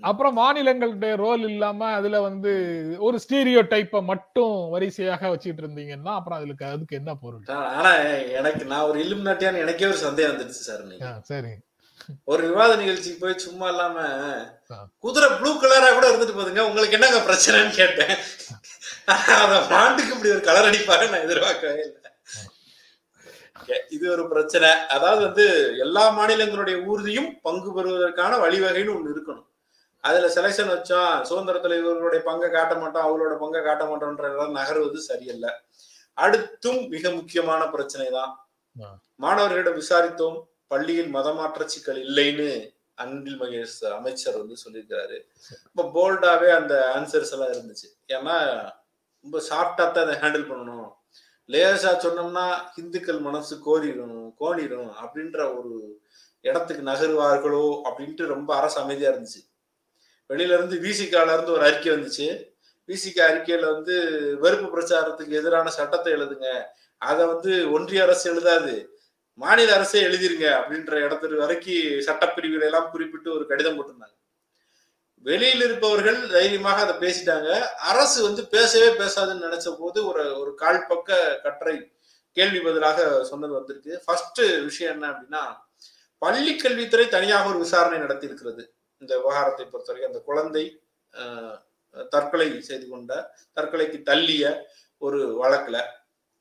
[0.00, 2.52] அப்புறம் மாநிலங்களுடைய ரோல் இல்லாம அதுல வந்து
[2.98, 7.44] ஒரு ஸ்டீரியோ டைப்பை மட்டும் வரிசையாக வச்சுட்டு இருந்தீங்கன்னா அப்புறம் அதுக்கு அதுக்கு என்ன பொருள்?
[7.76, 7.92] ஆனா
[8.38, 11.52] எனக்கு நான் ஒரு இலும் நாட்டியான்னு எனக்கே ஒரு சந்தேகம் வந்துடுச்சு சார் சரி.
[12.24, 13.96] ஒரு விவாத நிகழ்ச்சிக்கு போய் சும்மா இல்லாம.
[15.04, 16.62] குதிரை ப்ளூ கலரா கூட இருந்துட்டு போதுங்க.
[16.68, 18.14] உங்களுக்கு என்னங்க பிரச்சனைன்னு கேட்டேன்.
[19.72, 22.01] மாட்டுக்கு இப்படி ஒரு கலர் அடிப்பாரு நான் எதிர்பார்க்கவே இல்லை.
[23.94, 24.68] இது ஒரு பிரச்சனை.
[24.94, 25.46] அதாவது வந்து
[25.84, 29.48] எல்லா மாநிலங்களுடைய ஊர்தியும் பங்கு பெறுவதற்கான வழிவகைன்னு ஒண்ணு இருக்கணும்.
[30.04, 35.50] அதுல செலெக்ஷன் வச்சோம் சுதந்திர தலைவர்களுடைய பங்கை காட்ட மாட்டோம் அவங்களோட பங்கை காட்ட மாட்டோம்ன்ற நகர்வது சரியில்லை.
[36.18, 38.32] அடுத்தும் மிக முக்கியமான பிரச்சனை தான்.
[39.24, 40.38] மாணவர்களிடம் விசாரித்தோம்
[40.72, 42.48] பள்ளியில் மதமாற்ற சிக்கல் இல்லைன்னு
[43.02, 45.16] அன்பில் மகேஷ் அமைச்சர் வந்து சொல்லியிருக்காரு
[45.66, 47.88] ரொம்ப போல்டாவே அந்த ஆன்சர்ஸ் எல்லாம் இருந்துச்சு.
[48.16, 48.36] ஏன்னா
[49.24, 50.90] ரொம்ப சாஃப்டா தான் அதை ஹேண்டில் பண்ணணும்.
[51.52, 52.44] லேசா சொன்னோம்னா
[52.76, 56.00] இந்துக்கள் மனசு கோரிடும் கோணிடும் அப்படின்ற ஒரு
[56.40, 59.40] இடத்துக்கு நகருவார்களோ அப்படின்ட்டு ரொம்ப அரசு அமைதியா இருந்துச்சு.
[60.28, 62.26] வெளியில இருந்து விசிகால இருந்து ஒரு அறிக்கை வந்துச்சு.
[62.88, 63.94] விசிகா அறிக்கையில வந்து
[64.40, 66.62] வெறுப்பு பிரச்சாரத்துக்கு எதிரான சட்டத்தை எழுதுங்க.
[66.98, 68.74] அதை வந்து ஒன்றிய அரசு எழுதாது.
[69.34, 74.16] மாநில அரசே எழுதிருங்க அப்படின்ற இடத்துல வரைக்கும் சட்டப்பிரிவுகளை எல்லாம் குறிப்பிட்டு ஒரு கடிதம் போட்டிருந்தாங்க.
[75.28, 77.48] வெளியில் இருப்பவர்கள் தைரியமாக அதை பேசிட்டாங்க.
[77.90, 81.76] அரசு வந்து பேசவே பேசாதுன்னு நினைச்ச போது ஒரு ஒரு கால் பக்க கட்டுரை
[82.36, 82.98] கேள்வி பதிலாக
[83.30, 83.92] சொன்னது வந்திருக்கு.
[84.04, 85.42] ஃபர்ஸ்ட் விஷயம் என்ன அப்படின்னா
[86.22, 88.62] பள்ளி கல்வித்துறை தனியாக ஒரு விசாரணை நடத்தி இருக்கிறது
[89.02, 90.64] இந்த விவகாரத்தை பொறுத்தவரைக்கும் அந்த குழந்தை
[92.14, 93.12] தற்கொலை செய்து கொண்ட
[93.56, 94.44] தற்கொலைக்கு தள்ளிய
[95.06, 95.78] ஒரு வழக்குல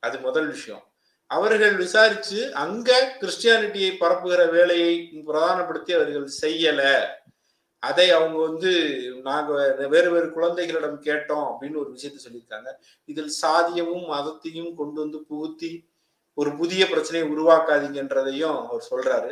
[0.03, 0.83] அது முதல் விஷயம்.
[1.31, 2.89] அவர்கள் விசாரிச்சு அங்க
[3.21, 4.93] கிறிஸ்டியானிட்டியை பரப்புகிற வேலையை
[5.27, 6.81] பிரதானப்படுத்தி அவர்கள் செய்யல.
[7.81, 8.71] அதை அவங்க வந்து
[9.23, 9.51] நாங்க
[9.87, 12.69] வேறு வேறு குழந்தைகளிடம் கேட்டோம் அப்படின்னு ஒரு விஷயத்த சொல்லியிருக்காங்க.
[13.05, 15.71] இதில் சாதியமும் மதத்தையும் கொண்டு வந்து புகுத்தி
[16.33, 19.31] ஒரு புதிய பிரச்சனையை உருவாக்காதீங்கன்றதையும் அவர் சொல்றாரு.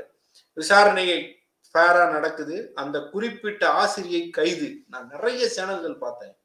[0.60, 1.20] விசாரணையை
[1.74, 2.72] ஃபேரா நடக்குது.
[2.76, 4.70] அந்த குறிப்பிட்ட ஆசிரியை கைது.
[4.88, 6.36] நான் நிறைய சேனல்கள் பார்த்தேன்.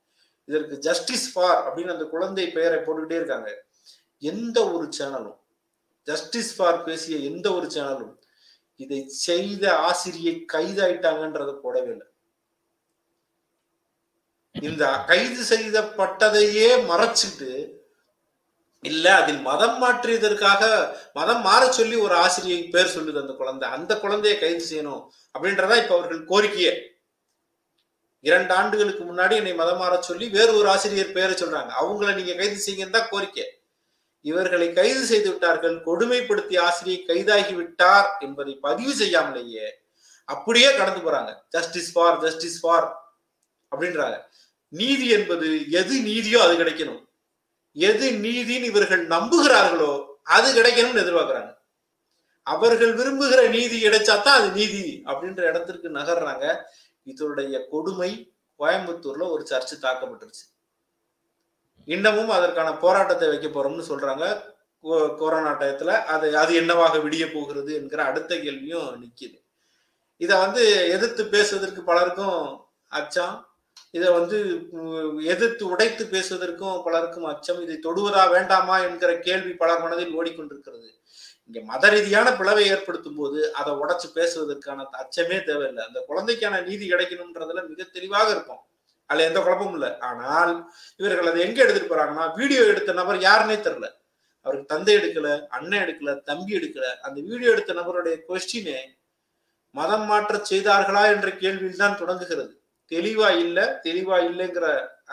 [0.44, 3.50] இதற்கு ஜஸ்டிஸ் ஃபார் அப்படின்னு அந்த குழந்தை பெயரை போட்டுக்கிட்டே இருக்காங்க.
[4.18, 5.38] எந்த ஒரு சேனலும்
[6.02, 8.14] ஜஸ்டிஸ் ஃபார் பேசிய எந்த ஒரு சேனலும்
[8.82, 12.06] இதை செய்த ஆசிரியை கைதாயிட்டாங்கன்றத போடவே இல்லை.
[14.54, 17.50] இந்த கைது செய்யப்பட்டதையே மறைச்சிட்டு
[18.84, 20.62] இல்ல அதில் மதம் மாற்றியதற்காக
[21.18, 23.66] மதம் மாற சொல்லி ஒரு ஆசிரியை பேர் சொல்லுது அந்த குழந்தை.
[23.76, 25.02] அந்த குழந்தையை கைது செய்யணும்
[25.34, 26.72] அப்படின்றதா இப்ப அவர்கள் கோரிக்கையே.
[28.24, 31.72] இரண்டு ஆண்டுகளுக்கு முன்னாடி என்னை மதம் மாற சொல்லி வேறு ஒரு ஆசிரியர் பேரை சொல்றாங்க.
[31.80, 33.46] அவங்கள நீங்க கைது செய்யுங்கன்னு தான் கோரிக்கை.
[34.30, 39.66] இவர்களை கைது செய்து விட்டார்கள் கொடுமைப்படுத்திய ஆசிரியை கைதாகி விட்டார் என்பதை பதிவு செய்யாமலேயே
[40.28, 41.30] அப்படியே கடந்து போறாங்க.
[41.48, 42.86] ஜஸ்டிஸ் ஃபார் ஜஸ்டிஸ் ஃபார்
[43.72, 44.16] அப்படின்றாங்க.
[44.68, 45.48] நீதி என்பது
[45.80, 47.02] எது நீதியோ அது கிடைக்கணும்.
[47.76, 49.92] எது நீதின்னு இவர்கள் நம்புகிறார்களோ
[50.36, 51.52] அது கிடைக்கணும்னு எதிர்பார்க்கிறாங்க.
[52.46, 56.46] அவர்கள் விரும்புகிற நீதி கிடைச்சாதான் அது நீதி அப்படின்ற இடத்திற்கு நகர்றாங்க.
[57.12, 58.10] இதனுடைய கொடுமை
[58.58, 60.44] கோயம்புத்தூர்ல ஒரு சர்ச்சு தாக்கப்பட்டுருச்சு.
[61.86, 64.24] இன்னமும் அதற்கான போராட்டத்தை வைக்க போறோம்னு சொல்றாங்க.
[65.20, 65.92] கொரோனா டயத்துல.
[66.14, 69.38] அது அது என்னவாக விடிய போகிறது என்கிற அடுத்த கேள்வியும் நிக்குது.
[70.20, 70.62] இத வந்து
[70.96, 72.38] எதிர்த்து பேசுவதற்கு பலருக்கும்
[72.92, 73.36] அச்சம்.
[73.90, 74.38] இதை வந்து
[75.32, 77.60] எதிர்த்து உடைத்து பேசுவதற்கும் பலருக்கும் அச்சம்.
[77.64, 80.88] இதை தொடுவதா வேண்டாமா என்கிற கேள்வி பலர் மனதில் ஓடிக்கொண்டிருக்கிறது.
[81.48, 85.82] இங்க மத ரீதியான பிளவை ஏற்படுத்தும் போது அதை உடைச்சு பேசுவதற்கான அச்சமே தேவையில்லை.
[85.88, 88.62] அந்த குழந்தைக்கான நீதி கிடைக்கணும்ன்றதுல மிக தெளிவாக இருக்கும்
[89.10, 89.90] அதுல எந்த குழப்பமும் இல்லை.
[90.08, 90.52] ஆனால்
[91.00, 93.88] இவர்கள் அதை எங்க எடுத்துட்டு போறாங்கன்னா வீடியோ எடுத்த நபர் யாருன்னே தெரியல.
[94.46, 96.86] அவருக்கு தந்தை எடுக்கல அண்ணன் எடுக்கல தம்பி எடுக்கல.
[97.06, 98.78] அந்த வீடியோ எடுத்த நபருடைய கொஸ்டினே
[99.74, 102.52] மதம் மாற்ற செய்தார்களா என்ற கேள்வியில் தான் தொடங்குகிறது.
[102.92, 104.66] தெளிவா இல்லை தெளிவா இல்லைங்கிற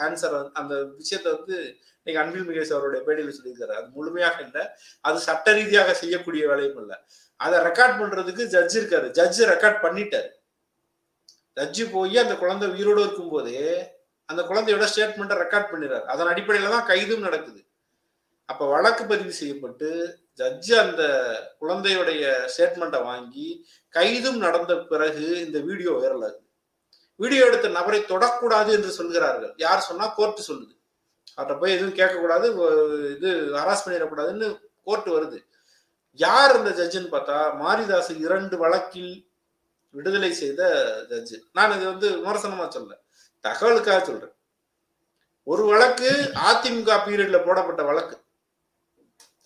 [0.06, 1.56] ஆன்சர் அந்த விஷயத்த வந்து
[2.06, 3.74] நீங்க அன்பில் மிகேஷ் அவருடைய பேட்டியில் சொல்லியிருக்காரு.
[3.80, 4.64] அது முழுமையாக இல்லை.
[5.08, 6.98] அது சட்ட ரீதியாக செய்யக்கூடிய வேலையும் இல்லை.
[7.46, 9.08] அதை ரெக்கார்ட் பண்றதுக்கு ஜட்ஜ் இருக்காரு.
[9.20, 10.30] ஜட்ஜ் ரெக்கார்ட் பண்ணிட்டாரு.
[11.58, 13.56] ஜட்ஜு போய் அந்த குழந்தை உயிரோடு இருக்கும்போது
[14.30, 16.06] அந்த குழந்தையோட ஸ்டேட்மெண்ட்டை ரெக்கார்ட் பண்ணிடுறாரு.
[16.14, 17.62] அதன் அடிப்படையில் தான் கைதும் நடக்குது.
[18.50, 19.90] அப்போ வழக்கு பதிவு செய்யப்பட்டு
[20.40, 21.04] ஜட்ஜு அந்த
[21.62, 23.48] குழந்தையுடைய ஸ்டேட்மெண்ட்டை வாங்கி
[23.94, 26.46] கைதும் நடந்த பிறகு இந்த வீடியோ வைரல் ஆகுது.
[27.20, 30.74] வீடியோ எடுத்த நபரை தொடக்கூடாது என்று சொல்கிறார்கள் யார் சொன்னா கோர்ட்டு சொல்லுது.
[31.38, 32.46] அவர்கிட்ட போய் எதுவும் கேட்கக்கூடாது
[33.16, 34.48] இது ஹராஸ் பண்ணிடக்கூடாதுன்னு
[34.88, 35.40] கோர்ட்டு வருது.
[36.20, 39.12] யார் அந்த ஜட்ஜுன்னு பார்த்தா மாரிதாஸ் இரண்டு வழக்கில்
[39.92, 43.00] விடுதலை செய்த ஜட்ஜு நான் இது வந்து விமர்சனமா சொல்ல
[43.44, 44.34] தகவலுக்காக சொல்றேன்.
[45.44, 48.22] ஒரு வழக்கு அதிமுக பீரியட்ல போடப்பட்ட வழக்கு.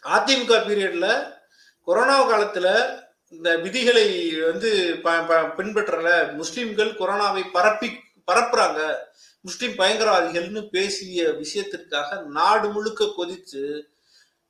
[0.04, 1.34] அதிமுக பீரியட்ல
[1.82, 6.34] கொரோனா காலத்துல இந்த விதிகளை வந்து ப- ப- பின்பற்றல.
[6.34, 8.00] முஸ்லிம்கள் கொரோனாவை பரப்பி
[8.32, 8.96] பரப்புறாங்க.
[9.42, 13.82] முஸ்லிம் பயங்கரவாதிகள்னு பேசிய விஷயத்திற்காக நாடு முழுக்க கொதிச்சு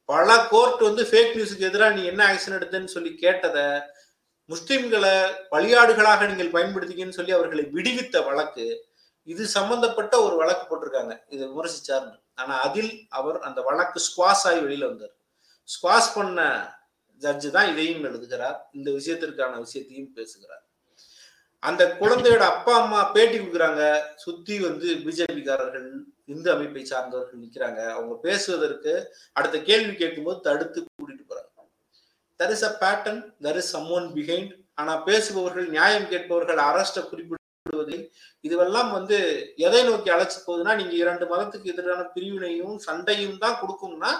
[0.05, 3.81] பல கோர்ட் வந்து ஃபேக் நியூஸுக்கு எதிராக நீ என்ன ஆக்ஷன் எடுத்தேன்னு சொல்லி கேட்டதை
[4.51, 5.13] முஸ்லிம்களை
[5.53, 8.65] பலியாடுகளாக நீங்கள் பயன்படுத்திக்கன்னு சொல்லி அவர்களை விடுவித்த வழக்கு
[9.33, 11.13] இது சம்பந்தப்பட்ட ஒரு வழக்கு போட்டிருக்காங்க.
[11.33, 15.13] இதை விமர்சிச்சாருன்னு ஆனா அதில் அவர் அந்த வழக்கு ஸ்குவாஸ் ஆகி வெளியில வந்தார்.
[15.69, 16.39] ஸ்குவாஸ் பண்ண
[17.23, 18.57] ஜட்ஜு தான் இதையும் எழுதுகிறார்.
[18.77, 20.63] இந்த விஷயத்திற்கான விஷயத்தையும் பேசுகிறார்.
[21.63, 23.83] அந்த குழந்தையோட அப்பா அம்மா பேட்டி கொடுக்குறாங்க.
[24.23, 25.87] சுத்தி வந்து பிஜேபிக்காரர்கள்
[26.33, 27.81] இந்து அமைப்பை சார்ந்தவர்கள் நிக்கிறாங்க.
[27.95, 28.93] அவங்க பேசுவதற்கு
[29.33, 31.44] அடுத்த கேள்வி கேட்கும்போது தடுத்து கூட்டிட்டு போறாங்க.
[32.39, 38.03] There is a pattern there is someone behind ஆனா பேசுபவர்கள் நியாயம் கேட்பவர்கள் அரஸ்ட குறிப்பிடுவதில்
[38.43, 39.17] இதுவெல்லாம் வந்து
[39.67, 44.11] எதை நோக்கி அழைச்சி போகுதுன்னா நீங்க இரண்டு மதத்துக்கு எதிரான பிரிவினையும் சண்டையும் தான் கொடுக்கும்னா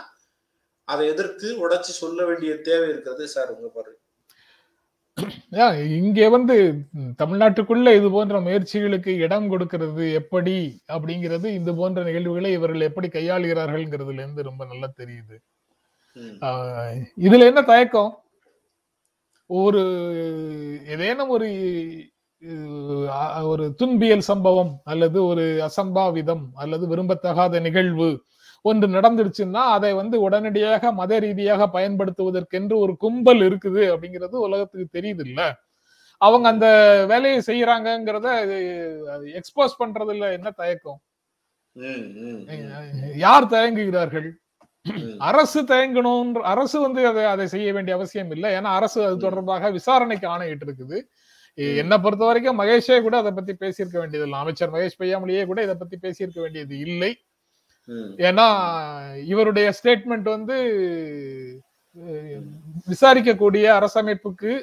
[0.88, 3.94] அதை எதிர்த்து உடைச்சு சொல்ல வேண்டிய தேவை இருக்கிறது சார் உங்க பாரு
[5.98, 6.56] இங்கே வந்து
[7.22, 10.56] தமிழ்நாட்டுக்குள்ள இது போன்ற முயற்சிகளுக்கு இடம் கொடுக்கிறது எப்படி
[10.96, 15.38] அப்படிங்கிறது இது போன்ற நிகழ்வுகளை இவர்கள் எப்படி கையாளுகிறார்கள்ங்கிறதுல இருந்து ரொம்ப நல்லா தெரியுது.
[17.26, 18.12] இதுல என்ன தயக்கம்?
[19.50, 19.82] ஒரு
[20.94, 21.48] ஏதேனும் ஒரு
[23.44, 28.10] ஒரு துன்பியல் சம்பவம் அல்லது ஒரு அசம்பாவிதம் அல்லது விரும்பத்தகாத நிகழ்வு
[28.66, 35.42] ஒன்று நடந்துருச்சுன்னா அதை வந்து உடனடியாக மத ரீதியாக பயன்படுத்துவதற்கென்று ஒரு கும்பல் இருக்குது அப்படிங்கிறது உலகத்துக்கு தெரியுது இல்ல
[36.22, 36.68] அவங்க அந்த
[37.08, 38.28] வேலையை செய்யறாங்கங்கிறத
[39.40, 41.00] எக்ஸ்போஸ் பண்றதுல என்ன தயக்கம்?
[43.26, 44.30] யார் தயங்குகிறார்கள்.
[45.30, 48.50] அரசு தயங்கணும் அரசு வந்து அதை அதை செய்ய வேண்டிய அவசியம் இல்லை.
[48.58, 50.98] ஏன்னா அரசு அது தொடர்பாக விசாரணைக்கு ஆணையிட்டு இருக்குது.
[51.82, 54.40] என்னை பொறுத்த வரைக்கும் மகேஷே கூட அதை பத்தி பேசியிருக்க வேண்டியது இல்லை.
[54.40, 57.12] அமைச்சர் மகேஷ் பொய்யாமொழியே கூட இதை பத்தி பேசியிருக்க வேண்டியது இல்லை.
[58.28, 58.48] ஏன்னா
[59.32, 60.56] இவருடைய ஸ்டேட்மெண்ட் வந்து
[62.92, 64.54] விசாரிக்கக்கூடிய அரசமைப்புக்கு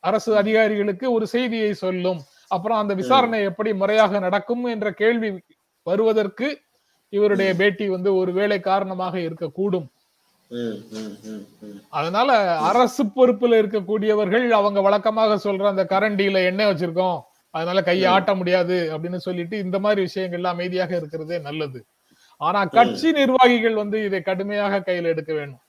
[0.00, 2.20] அரசு அதிகாரிகளுக்கு ஒரு செய்தியை சொல்லும்.
[2.54, 5.30] அப்புறம் அந்த விசாரணை எப்படி முறையாக நடக்கும் என்ற கேள்வி
[5.82, 6.48] வருவதற்கு
[7.12, 9.86] இவருடைய பேட்டி வந்து ஒரு வேலை காரணமாக இருக்கக்கூடும்.
[11.98, 12.30] அதனால
[12.68, 17.18] அரசு பொறுப்புல இருக்கக்கூடியவர்கள் அவங்க வழக்கமாக சொல்ற அந்த கரண்டியில எண்ணெய் வச்சிருக்கோம்.
[17.54, 21.80] அதனால கையை ஆட்ட முடியாது அப்படின்னு சொல்லிட்டு இந்த மாதிரி விஷயங்கள்ல அமைதியாக இருக்கிறதே நல்லது.
[22.40, 25.60] ஆனா கட்சி நிர்வாகிகள் வந்து இதை கடுமையாக கையில எடுக்க வேணும்.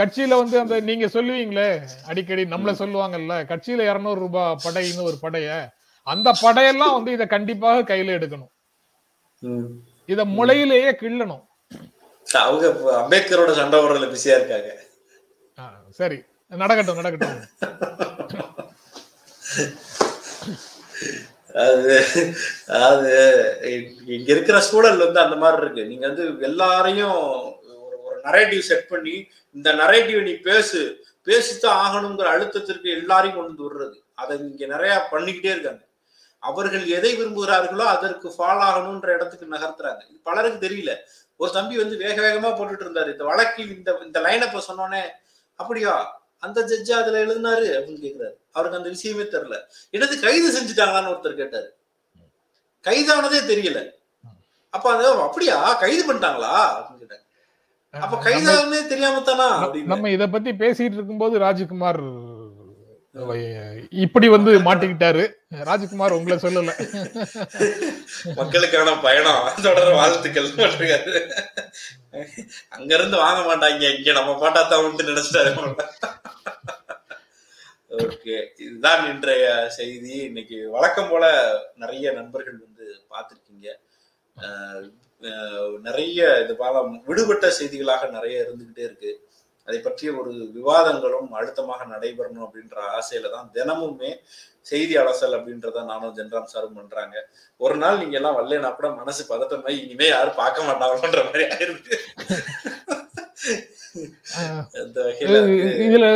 [0.00, 1.70] கட்சியில வந்து அந்த நீங்க சொல்லுவீங்களே
[2.10, 5.48] அடிக்கடி நம்மள சொல்லுவாங்கல்ல கட்சியில இருநூறு ரூபாய் படைன்னு ஒரு படைய.
[6.12, 8.52] அந்த படையெல்லாம் வந்து இதை கண்டிப்பாக கையில எடுக்கணும்.
[10.12, 11.44] இத முளையிலேயே கிள்ளணும்.
[12.44, 12.66] அவங்க
[13.00, 14.70] அம்பேத்கரோட சண்டை போடுறதுல பிஸியா இருக்காங்க.
[16.00, 16.18] சரி.
[16.62, 17.38] நடக்கட்டும் நடக்கட்டும்.
[21.64, 21.94] அது
[22.84, 23.12] அது
[24.06, 25.84] இங்க இருக்கிற சூழல் வந்து அந்த மாதிரி இருக்கு.
[25.90, 27.18] நீங்க வந்து எல்லாரையும்
[27.84, 29.16] ஒரு ஒரு நரேட்டிவ் செட் பண்ணி
[29.54, 30.80] இந்த நரேட்டிவ் நீ பேசு.
[31.26, 33.98] பேசித்தான் ஆகணுங்கிற அழுத்தத்திற்கு எல்லாரையும் கொண்டு வந்து விடுறது.
[34.14, 35.82] அதை இங்க நிறைய பண்ணிக்கிட்டே இருக்காங்க.
[36.38, 40.02] அவர்கள் எதை விரும்புகிறார்களோ அதற்கு ஃபாலோ ஆகணும்ன்ற இடத்துக்கு நகர்த்துறாங்க.
[40.10, 40.96] இது பலருக்கு தெரியல.
[41.36, 43.12] ஒரு தம்பி வந்து வேக வேகமா போட்டுட்டு இருந்தாரு.
[43.12, 45.00] இந்த வழக்கில் இந்த இந்த லைனை இப்ப சொன்னோன்னே
[45.54, 46.20] அப்படியா?
[46.38, 47.62] அந்த ஜட்ஜ் அதுல எழுதினாரு?
[47.62, 48.32] அப்படின்னு கேக்குறாரு.
[48.52, 49.58] அவருக்கு அந்த விஷயமே தெரியல.
[49.92, 51.76] என்னது கைது செஞ்சுட்டாங்களான்னு ஒருத்தர் கேட்டாரு.
[52.84, 53.90] கைதானதே தெரியல.
[54.70, 55.74] அப்ப அது அப்படியா?
[55.74, 56.56] கைது பண்ணிட்டாங்களா?
[56.56, 57.26] அப்படின்னு கேட்டாங்க
[57.90, 62.00] அப்ப நம்ம- கைதானே தெரியாம தானா நம்ம இத பத்தி பேசிட்டு இருக்கும்போது ராஜ்குமார்
[63.90, 65.32] இப்படி வந்து மாட்டிக்கிட்டாரு.
[65.48, 66.72] ராஜ்குமார் உங்களை சொல்லல.
[68.34, 69.48] மக்களுக்கான பயணம்.
[69.62, 70.50] தொடர வாழ்த்துக்கள்.
[72.68, 73.96] அங்க இருந்து வாங்க மாட்டாங்க.
[73.96, 75.76] இங்க நம்ம பாட்டாத்தான் உண்டு நினைச்சிட்டாரு.
[77.88, 78.48] ஓகே.
[78.56, 80.10] இதுதான் இன்றைய செய்தி.
[80.10, 83.66] இன்னைக்கு வழக்கம் போல நிறைய நண்பர்கள் வந்து பார்த்திருக்கீங்க.
[84.40, 84.90] அஹ்
[85.20, 89.27] அஹ் நிறைய இது போல விடுபட்ட செய்திகளாக நிறைய இருந்துகிட்டே இருக்கு.
[89.68, 94.12] அதை பற்றிய ஒரு விவாதங்களும் அழுத்தமாக நடைபெறணும் அப்படின்ற ஆசையில தான் தினமுமே
[94.70, 97.14] செய்தி அலசல் அப்படின்றத நானும் ஜென்ராம் சாரும் பண்றாங்க.
[97.60, 101.96] ஒரு நாள் நீங்க எல்லாம் வரலனா கூட மனசு பதட்டமாயி இனிமே யாரும் பார்க்க மாட்டாங்கன்ற மாதிரி ஆயிருக்கு
[105.86, 106.06] இதுல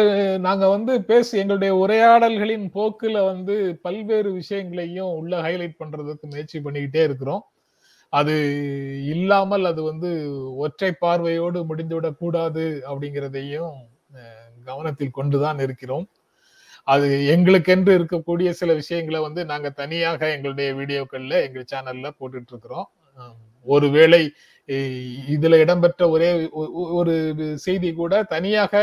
[0.47, 3.55] நாங்க வந்து பேசி எங்களுடைய உரையாடல்களின் போக்குல வந்து
[3.87, 7.43] பல்வேறு விஷயங்களையும் உள்ள ஹைலைட் பண்றதுக்கு முயற்சி பண்ணிக்கிட்டே இருக்கிறோம்.
[8.13, 8.35] அது
[9.07, 10.11] இல்லாமல் அது வந்து
[10.57, 13.77] ஒற்றை பார்வையோடு முடிந்துவிடக் கூடாது அப்படிங்கிறதையும்
[14.65, 16.07] கவனத்தில் கொண்டுதான் இருக்கிறோம்.
[16.85, 22.89] அது எங்களுக்கென்று இருக்கக்கூடிய சில விஷயங்களை வந்து நாங்க தனியாக எங்களுடைய வீடியோக்கள்ல எங்க சேனல்ல போட்டுட்டு இருக்கிறோம்
[23.67, 24.21] ஒருவேளை
[25.35, 27.15] இதுல இடம்பெற்ற ஒரே ஒ- ஒரு
[27.67, 28.75] செய்தி கூட தனியாக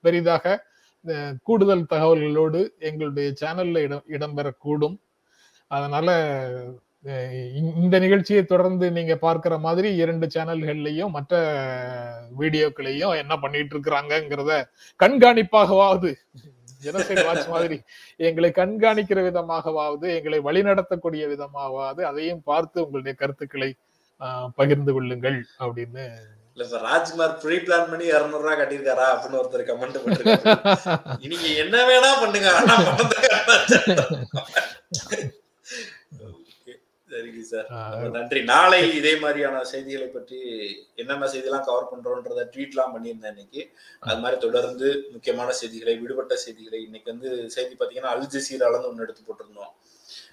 [0.00, 0.54] பெரிதாக
[1.42, 4.96] கூடுதல் தகவல்களோடு எங்களுடைய சேனல்ல இடம் இடம்பெறக்கூடும்.
[5.70, 6.08] அதனால
[7.76, 11.32] இந்த- நிகழ்ச்சியை தொடர்ந்து நீங்க பார்க்கிற மாதிரி இரண்டு சேனல்கள்லயும் மற்ற
[12.38, 14.52] வீடியோக்களையும் என்ன பண்ணிட்டு இருக்கிறாங்கிறத
[15.00, 16.10] கண்காணிப்பாகவாவது
[16.82, 17.76] ஜெனசைட் வாட்ச் மாதிரி
[18.20, 23.70] எங்களை கண்காணிக்கிற விதமாகவாவது எங்களை வழிநடத்தக்கூடிய விதமாகவாவது அதையும் பார்த்து உங்களுடைய கருத்துக்களை
[24.20, 26.02] ஆஹ், பகிர்ந்து கொள்ளுங்கள் அப்படின்னு.
[26.56, 31.76] இல்ல இப்ப ராஜ்குமார் ப்ரீ பிளான் பண்ணி இருநூறு ரூபா கட்டியிருக்காரா அப்படின்னு ஒருத்தர் கமெண்ட் பண்ணிருக்காரு நீங்க என்ன
[31.88, 32.50] வேணா பண்ணுங்க
[37.12, 37.66] சரிங்க சார்
[38.16, 38.40] நன்றி.
[38.50, 40.38] நாளை இதே மாதிரியான செய்திகளை பற்றி
[41.00, 43.62] என்னென்ன செய்திலாம் கவர் பண்றோன்றத ட்வீட்லாம் பண்ணியிருந்தேன் இன்னைக்கு.
[44.08, 49.24] அது மாதிரி தொடர்ந்து முக்கியமான செய்திகளை விடுபட்ட செய்திகளை இன்னைக்கு வந்து செய்தி பாத்தீங்கன்னா அல் ஜசீரால ஒண்ணு எடுத்து
[49.28, 49.72] போட்டிருந்தோம்.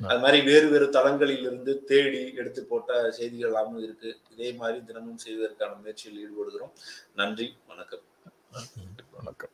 [0.10, 4.12] அது மாதிரி வேறு வேறு தளங்களில் இருந்து தேடி எடுத்து போட்ட செய்திகள் எல்லாமும் இருக்கு.
[4.34, 6.74] இதே மாதிரி தினமும் செய்வதற்கான முயற்சியில் ஈடுபடுகிறோம்.
[7.22, 8.06] நன்றி வணக்கம்.
[9.18, 9.54] வணக்கம்.